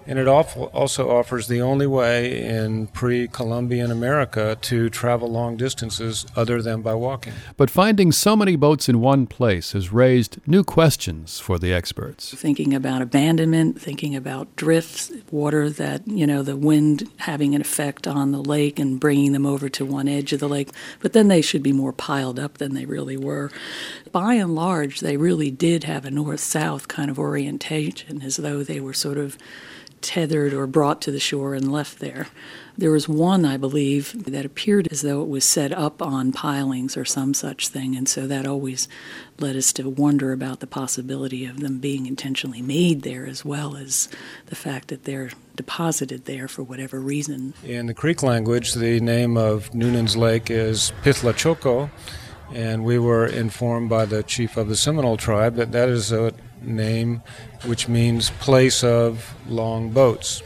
and 0.10 0.17
it 0.17 0.27
also 0.27 1.10
offers 1.12 1.47
the 1.47 1.62
only 1.62 1.86
way 1.86 2.43
in 2.43 2.88
pre 2.88 3.27
Columbian 3.27 3.91
America 3.91 4.58
to 4.62 4.89
travel 4.89 5.29
long 5.29 5.55
distances 5.55 6.25
other 6.36 6.63
than 6.63 6.82
by 6.82 6.95
walking. 6.95 7.34
But 7.58 7.69
finding 7.69 8.12
so 8.12 8.36
many 8.36 8.55
boats 8.55 8.89
in 8.89 9.01
one 9.01 9.27
place 9.27 9.73
has 9.73 9.93
raised 9.93 10.39
new 10.47 10.63
questions 10.63 11.39
for 11.39 11.60
the 11.60 11.71
experts. 11.71 12.34
Thinking 12.34 12.73
about 12.73 13.03
abandonment, 13.03 13.79
thinking 13.79 14.15
about 14.15 14.55
drifts, 14.55 15.12
water 15.29 15.69
that, 15.69 16.08
you 16.08 16.25
know, 16.25 16.41
the 16.41 16.55
wind 16.55 17.08
having 17.17 17.53
an 17.53 17.62
effect 17.62 18.08
on 18.08 18.32
the 18.32 18.41
lake 18.41 18.79
and 18.79 18.99
bringing 18.99 19.34
them 19.34 19.45
over 19.45 19.69
to 19.69 19.86
one 19.86 20.08
edge 20.08 20.34
of 20.34 20.39
the 20.39 20.49
lake, 20.49 20.69
but 21.01 21.13
then 21.13 21.27
they 21.27 21.43
should 21.43 21.62
be 21.62 21.71
more 21.71 21.93
piled 21.93 22.39
up 22.39 22.58
than 22.58 22.73
they 22.73 22.86
really 22.86 23.08
were. 23.17 23.51
By 24.11 24.35
and 24.35 24.55
large, 24.55 24.99
they 24.99 25.17
really 25.17 25.51
did 25.51 25.83
have 25.83 26.05
a 26.05 26.11
north 26.11 26.39
south 26.39 26.87
kind 26.87 27.09
of 27.09 27.19
orientation 27.19 28.21
as 28.21 28.37
though 28.37 28.63
they 28.63 28.79
were 28.79 28.93
sort 28.93 29.17
of 29.17 29.37
tethered 30.01 30.53
or 30.53 30.67
brought 30.67 31.01
to 31.01 31.11
the 31.11 31.19
shore 31.19 31.53
and 31.53 31.71
left 31.71 31.99
there. 31.99 32.27
There 32.77 32.91
was 32.91 33.09
one, 33.09 33.43
I 33.43 33.57
believe, 33.57 34.23
that 34.25 34.45
appeared 34.45 34.87
as 34.89 35.01
though 35.01 35.21
it 35.21 35.27
was 35.27 35.43
set 35.43 35.73
up 35.73 36.01
on 36.01 36.31
pilings 36.31 36.95
or 36.95 37.03
some 37.03 37.33
such 37.33 37.67
thing, 37.67 37.95
and 37.95 38.07
so 38.07 38.25
that 38.27 38.47
always 38.47 38.87
led 39.39 39.57
us 39.57 39.73
to 39.73 39.89
wonder 39.89 40.31
about 40.31 40.61
the 40.61 40.67
possibility 40.67 41.45
of 41.45 41.59
them 41.59 41.79
being 41.79 42.05
intentionally 42.05 42.61
made 42.61 43.01
there 43.01 43.25
as 43.25 43.43
well 43.43 43.75
as 43.75 44.07
the 44.45 44.55
fact 44.55 44.87
that 44.87 45.03
they're 45.03 45.31
deposited 45.55 46.23
there 46.23 46.47
for 46.47 46.63
whatever 46.63 47.01
reason. 47.01 47.53
In 47.65 47.87
the 47.87 47.93
Creek 47.93 48.23
language, 48.23 48.73
the 48.73 49.01
name 49.01 49.35
of 49.35 49.73
Noonan's 49.73 50.15
Lake 50.15 50.49
is 50.49 50.93
Pithlachocco, 51.03 51.89
and 52.53 52.83
we 52.83 52.97
were 52.97 53.25
informed 53.25 53.89
by 53.89 54.05
the 54.05 54.23
chief 54.23 54.57
of 54.57 54.67
the 54.67 54.75
Seminole 54.75 55.17
tribe 55.17 55.55
that 55.55 55.71
that 55.71 55.89
is 55.89 56.12
a 56.12 56.33
name 56.62 57.21
which 57.65 57.88
means 57.88 58.29
place 58.31 58.83
of 58.83 59.33
long 59.47 59.91
boats. 59.91 60.41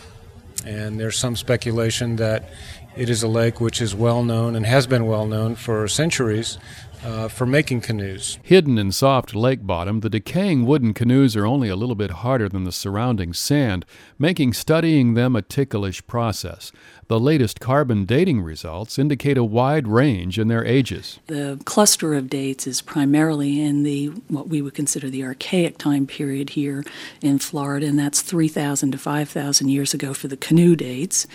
And 0.66 1.00
there's 1.00 1.18
some 1.18 1.36
speculation 1.36 2.18
that 2.18 2.50
it 2.96 3.10
is 3.10 3.24
a 3.24 3.28
lake 3.28 3.60
which 3.60 3.82
is 3.82 3.96
well 3.96 4.24
known 4.24 4.56
and 4.56 4.66
has 4.66 4.88
been 4.88 5.06
well 5.06 5.26
known 5.26 5.56
for 5.56 5.88
centuries 5.88 6.58
uh, 7.04 7.28
for 7.28 7.46
making 7.46 7.82
canoes. 7.82 8.40
Hidden 8.44 8.78
in 8.78 8.92
soft 8.92 9.36
lake 9.36 9.66
bottom, 9.66 10.00
the 10.00 10.10
decaying 10.10 10.66
wooden 10.66 10.94
canoes 10.94 11.36
are 11.36 11.46
only 11.46 11.70
a 11.70 11.76
little 11.76 11.96
bit 11.96 12.12
harder 12.12 12.48
than 12.48 12.64
the 12.64 12.72
surrounding 12.72 13.34
sand, 13.34 13.86
making 14.18 14.54
studying 14.54 15.14
them 15.14 15.36
a 15.36 15.42
ticklish 15.42 16.06
process. 16.08 16.72
The 17.14 17.20
latest 17.20 17.60
carbon 17.60 18.06
dating 18.06 18.42
results 18.42 18.98
indicate 18.98 19.38
a 19.38 19.44
wide 19.44 19.88
range 19.88 20.40
in 20.40 20.48
their 20.48 20.66
ages. 20.66 21.20
The 21.28 21.62
cluster 21.64 22.16
of 22.16 22.28
dates 22.28 22.66
is 22.66 22.82
primarily 22.82 23.62
in 23.62 23.84
the 23.84 24.08
what 24.30 24.48
we 24.48 24.64
would 24.64 24.74
consider 24.74 25.12
the 25.12 25.24
archaic 25.24 25.78
time 25.78 26.08
period 26.08 26.50
here 26.50 26.84
in 27.22 27.38
Florida, 27.38 27.86
and 27.86 28.00
that's 28.00 28.24
3,000 28.24 28.94
to 28.94 28.98
5,000 28.98 29.70
years 29.70 29.94
ago 29.94 30.16
for 30.16 30.28
the 30.28 30.36
canoe 30.36 30.76
dates. 30.76 31.28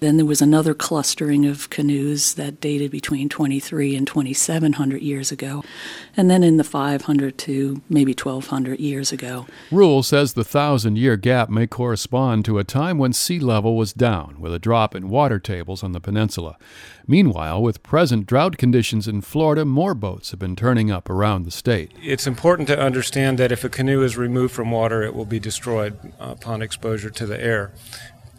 Then 0.00 0.16
there 0.16 0.26
was 0.26 0.42
another 0.42 0.74
clustering 0.74 1.46
of 1.46 1.70
canoes 1.70 2.34
that 2.34 2.60
dated 2.60 2.90
between 2.90 3.28
23 3.28 3.94
and 3.94 4.04
2700 4.04 5.00
years 5.00 5.30
ago, 5.30 5.62
and 6.16 6.28
then 6.28 6.42
in 6.42 6.56
the 6.56 6.64
500 6.64 7.38
to 7.38 7.80
maybe 7.88 8.12
1200 8.12 8.80
years 8.80 9.12
ago. 9.12 9.46
Ruhl 9.70 10.02
says 10.02 10.32
the 10.32 10.42
thousand 10.42 10.98
year 10.98 11.16
gap 11.16 11.48
may 11.48 11.68
correspond 11.68 12.44
to 12.46 12.58
a 12.58 12.64
time 12.64 12.98
when 12.98 13.12
sea 13.12 13.38
level 13.38 13.76
was 13.76 13.92
down, 13.92 14.40
with 14.40 14.52
a 14.52 14.58
drop 14.58 14.96
in 14.96 15.08
water 15.08 15.21
tables 15.38 15.82
on 15.82 15.92
the 15.92 16.00
peninsula. 16.00 16.56
Meanwhile, 17.06 17.62
with 17.62 17.82
present 17.82 18.26
drought 18.26 18.56
conditions 18.58 19.08
in 19.08 19.20
Florida, 19.20 19.64
more 19.64 19.94
boats 19.94 20.30
have 20.30 20.40
been 20.40 20.56
turning 20.56 20.90
up 20.90 21.08
around 21.10 21.44
the 21.44 21.50
state. 21.50 21.92
It's 22.02 22.26
important 22.26 22.68
to 22.68 22.78
understand 22.78 23.38
that 23.38 23.52
if 23.52 23.64
a 23.64 23.68
canoe 23.68 24.02
is 24.02 24.16
removed 24.16 24.54
from 24.54 24.70
water, 24.70 25.02
it 25.02 25.14
will 25.14 25.24
be 25.24 25.40
destroyed 25.40 26.12
upon 26.18 26.62
exposure 26.62 27.10
to 27.10 27.26
the 27.26 27.42
air. 27.42 27.72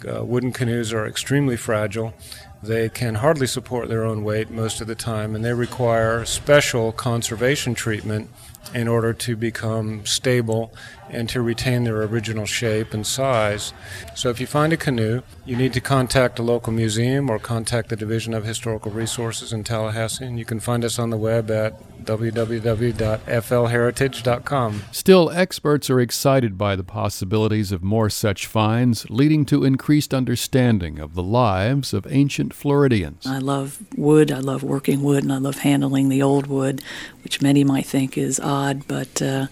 Uh, 0.08 0.24
wooden 0.24 0.52
canoes 0.52 0.91
are 0.91 1.08
extremely 1.08 1.56
fragile. 1.56 2.13
They 2.62 2.89
can 2.89 3.15
hardly 3.15 3.48
support 3.48 3.89
their 3.89 4.04
own 4.04 4.24
weight 4.24 4.50
most 4.50 4.82
of 4.82 4.88
the 4.88 4.96
time, 4.96 5.36
and 5.36 5.43
they 5.43 5.54
require 5.54 6.26
special 6.26 6.91
conservation 6.91 7.74
treatment 7.74 8.30
in 8.74 8.88
order 8.88 9.13
to 9.13 9.36
become 9.36 10.06
stable 10.06 10.74
and 11.13 11.30
to 11.30 11.41
retain 11.41 11.84
their 11.84 12.02
original 12.04 12.45
shape 12.45 12.93
and 12.93 13.06
size. 13.06 13.73
So 14.15 14.30
if 14.30 14.39
you 14.39 14.47
find 14.47 14.73
a 14.73 14.78
canoe, 14.78 15.21
you 15.45 15.56
need 15.56 15.73
to 15.73 15.82
contact 15.82 16.39
a 16.39 16.43
local 16.43 16.73
museum 16.73 17.30
or 17.30 17.39
contact 17.39 17.89
the 17.89 17.95
Division 17.95 18.34
of 18.34 18.45
Historical 18.45 18.91
Resources 18.91 19.54
in 19.54 19.63
Tallahassee, 19.63 20.26
and 20.26 20.39
you 20.39 20.45
can 20.45 20.60
find 20.60 20.84
us 20.84 20.99
on 20.99 21.10
the 21.10 21.17
web 21.17 21.49
at 21.52 21.73
www.flheritage.com. 22.06 24.84
Still, 24.91 25.30
experts 25.32 25.89
are 25.89 25.99
excited 25.99 26.58
by 26.58 26.76
the 26.76 26.84
possibilities 26.84 27.71
of 27.71 27.84
more 27.84 28.10
such 28.10 28.45
finds, 28.45 29.10
leading 29.10 29.45
to 29.45 29.63
increased 29.63 30.13
understanding 30.13 30.99
of 30.99 31.15
the 31.15 31.23
lives 31.23 31.93
of 31.93 32.06
ancient 32.10 32.54
Floridians. 32.54 33.26
I 33.26 33.38
love 33.38 33.82
wood, 33.95 34.32
I 34.32 34.39
love 34.39 34.63
working 34.63 35.04
wood, 35.04 35.23
and 35.23 35.32
I 35.32 35.38
love 35.38 35.60
handling 35.60 36.10
the 36.10 36.21
old 36.21 36.47
wood, 36.47 36.82
which 37.23 37.41
many 37.41 37.63
might 37.63 37.86
think 37.86 38.17
is 38.17 38.38
odd, 38.39 38.88
but 38.88 39.21
uh, 39.21 39.47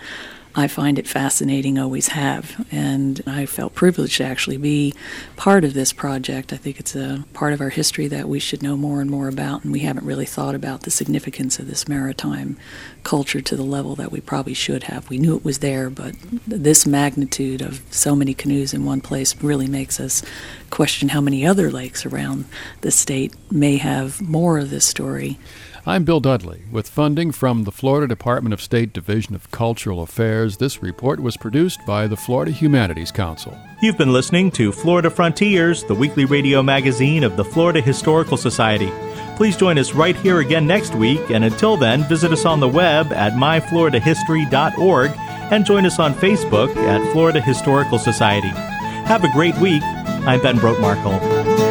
I 0.54 0.68
find 0.68 1.00
it 1.00 1.08
fascinating, 1.08 1.80
always 1.80 2.10
have. 2.10 2.66
And 2.72 3.22
I 3.26 3.46
felt 3.46 3.74
privileged 3.74 4.18
to 4.18 4.26
actually 4.26 4.58
be 4.58 4.94
part 5.38 5.64
of 5.64 5.74
this 5.74 5.94
project. 5.94 6.52
I 6.52 6.58
think 6.58 6.80
it's 6.80 6.96
a 6.96 7.24
part 7.34 7.54
of 7.54 7.62
our 7.62 7.70
history 7.70 8.08
that 8.08 8.28
we 8.28 8.40
should 8.40 8.62
know 8.62 8.76
more 8.76 9.00
and 9.02 9.10
more 9.10 9.28
about, 9.28 9.64
and 9.64 9.72
we 9.72 9.80
haven't 9.80 10.06
really 10.06 10.26
thought 10.26 10.56
about 10.56 10.84
the 10.84 10.92
significance 10.92 11.58
of 11.58 11.68
this 11.68 11.88
maritime 11.88 12.58
culture 13.04 13.42
to 13.42 13.56
the 13.56 13.64
level 13.64 13.96
that 13.96 14.12
we 14.12 14.20
probably 14.20 14.54
should 14.54 14.84
have. 14.84 15.10
We 15.10 15.18
knew 15.18 15.38
it 15.38 15.46
was 15.46 15.60
there, 15.60 15.90
but 15.90 16.16
this 16.46 16.86
magnitude 16.86 17.62
of 17.62 17.82
so 17.90 18.16
many 18.16 18.34
canoes 18.34 18.74
in 18.74 18.86
one 18.86 19.02
place 19.02 19.42
really 19.42 19.68
makes 19.68 20.00
us 20.00 20.22
question 20.70 21.10
how 21.10 21.22
many 21.22 21.46
other 21.46 21.72
lakes 21.72 22.06
around 22.06 22.46
the 22.82 22.92
state 22.92 23.34
may 23.50 23.78
have 23.78 24.22
more 24.22 24.58
of 24.60 24.70
this 24.70 24.86
story. 24.86 25.40
I'm 25.84 26.04
Bill 26.04 26.20
Dudley. 26.20 26.62
With 26.72 26.88
funding 26.88 27.32
from 27.32 27.64
the 27.64 27.72
Florida 27.72 28.08
Department 28.08 28.54
of 28.54 28.62
State 28.62 28.94
Division 28.94 29.34
of 29.34 29.50
Cultural 29.50 30.04
Affairs, 30.04 30.58
this 30.58 30.84
report 30.84 31.20
was 31.20 31.38
produced 31.38 31.80
by 31.88 32.06
the 32.06 32.16
Florida 32.16 32.52
Humanities 32.52 33.12
Council. 33.12 33.58
You've 33.82 33.98
been 33.98 34.14
listening 34.14 34.52
to 34.52 34.72
Florida 34.72 35.10
Frontiers, 35.10 35.84
the 35.84 35.96
weekly 35.96 36.26
radio 36.26 36.62
magazine 36.62 37.24
of 37.24 37.36
the 37.36 37.44
Florida 37.44 37.82
Historical 37.82 38.38
Society. 38.38 38.92
Please 39.38 39.58
join 39.58 39.80
us 39.80 39.94
right 39.94 40.16
here 40.16 40.40
again 40.40 40.68
next 40.68 40.94
week, 40.94 41.32
and 41.32 41.44
until 41.44 41.78
then, 41.78 42.04
visit 42.04 42.32
us 42.32 42.46
on 42.46 42.60
the 42.60 42.70
web 42.70 43.12
at 43.12 43.34
myfloridahistory.org 43.34 45.12
and 45.52 45.66
join 45.66 45.88
us 45.88 45.98
on 45.98 46.14
Facebook 46.14 46.76
at 46.76 47.12
Florida 47.12 47.42
Historical 47.42 47.98
Society. 47.98 48.50
Have 48.50 49.24
a 49.24 49.32
great 49.32 49.58
week. 49.58 49.82
I'm 49.84 50.42
Ben 50.42 50.58
Brotemarkle. 50.58 51.71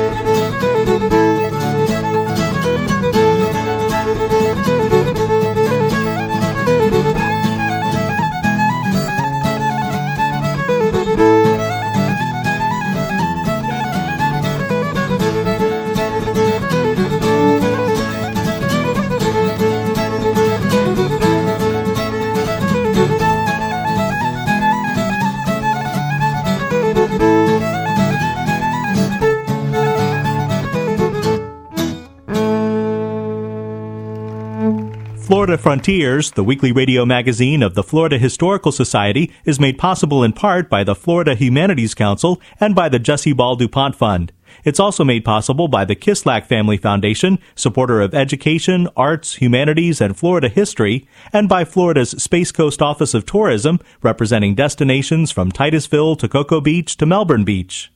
Frontiers, 35.70 36.32
the 36.32 36.42
weekly 36.42 36.72
radio 36.72 37.06
magazine 37.06 37.62
of 37.62 37.76
the 37.76 37.84
Florida 37.84 38.18
Historical 38.18 38.72
Society, 38.72 39.32
is 39.44 39.60
made 39.60 39.78
possible 39.78 40.24
in 40.24 40.32
part 40.32 40.68
by 40.68 40.82
the 40.82 40.96
Florida 40.96 41.36
Humanities 41.36 41.94
Council 41.94 42.42
and 42.58 42.74
by 42.74 42.88
the 42.88 42.98
Jessie 42.98 43.32
Ball 43.32 43.54
DuPont 43.54 43.94
Fund. 43.94 44.32
It's 44.64 44.80
also 44.80 45.04
made 45.04 45.24
possible 45.24 45.68
by 45.68 45.84
the 45.84 45.94
Kislak 45.94 46.46
Family 46.46 46.76
Foundation, 46.76 47.38
supporter 47.54 48.00
of 48.00 48.16
education, 48.16 48.88
arts, 48.96 49.34
humanities, 49.34 50.00
and 50.00 50.16
Florida 50.16 50.48
history, 50.48 51.06
and 51.32 51.48
by 51.48 51.64
Florida's 51.64 52.20
Space 52.20 52.50
Coast 52.50 52.82
Office 52.82 53.14
of 53.14 53.24
Tourism, 53.24 53.78
representing 54.02 54.56
destinations 54.56 55.30
from 55.30 55.52
Titusville 55.52 56.16
to 56.16 56.28
Cocoa 56.28 56.60
Beach 56.60 56.96
to 56.96 57.06
Melbourne 57.06 57.44
Beach. 57.44 57.92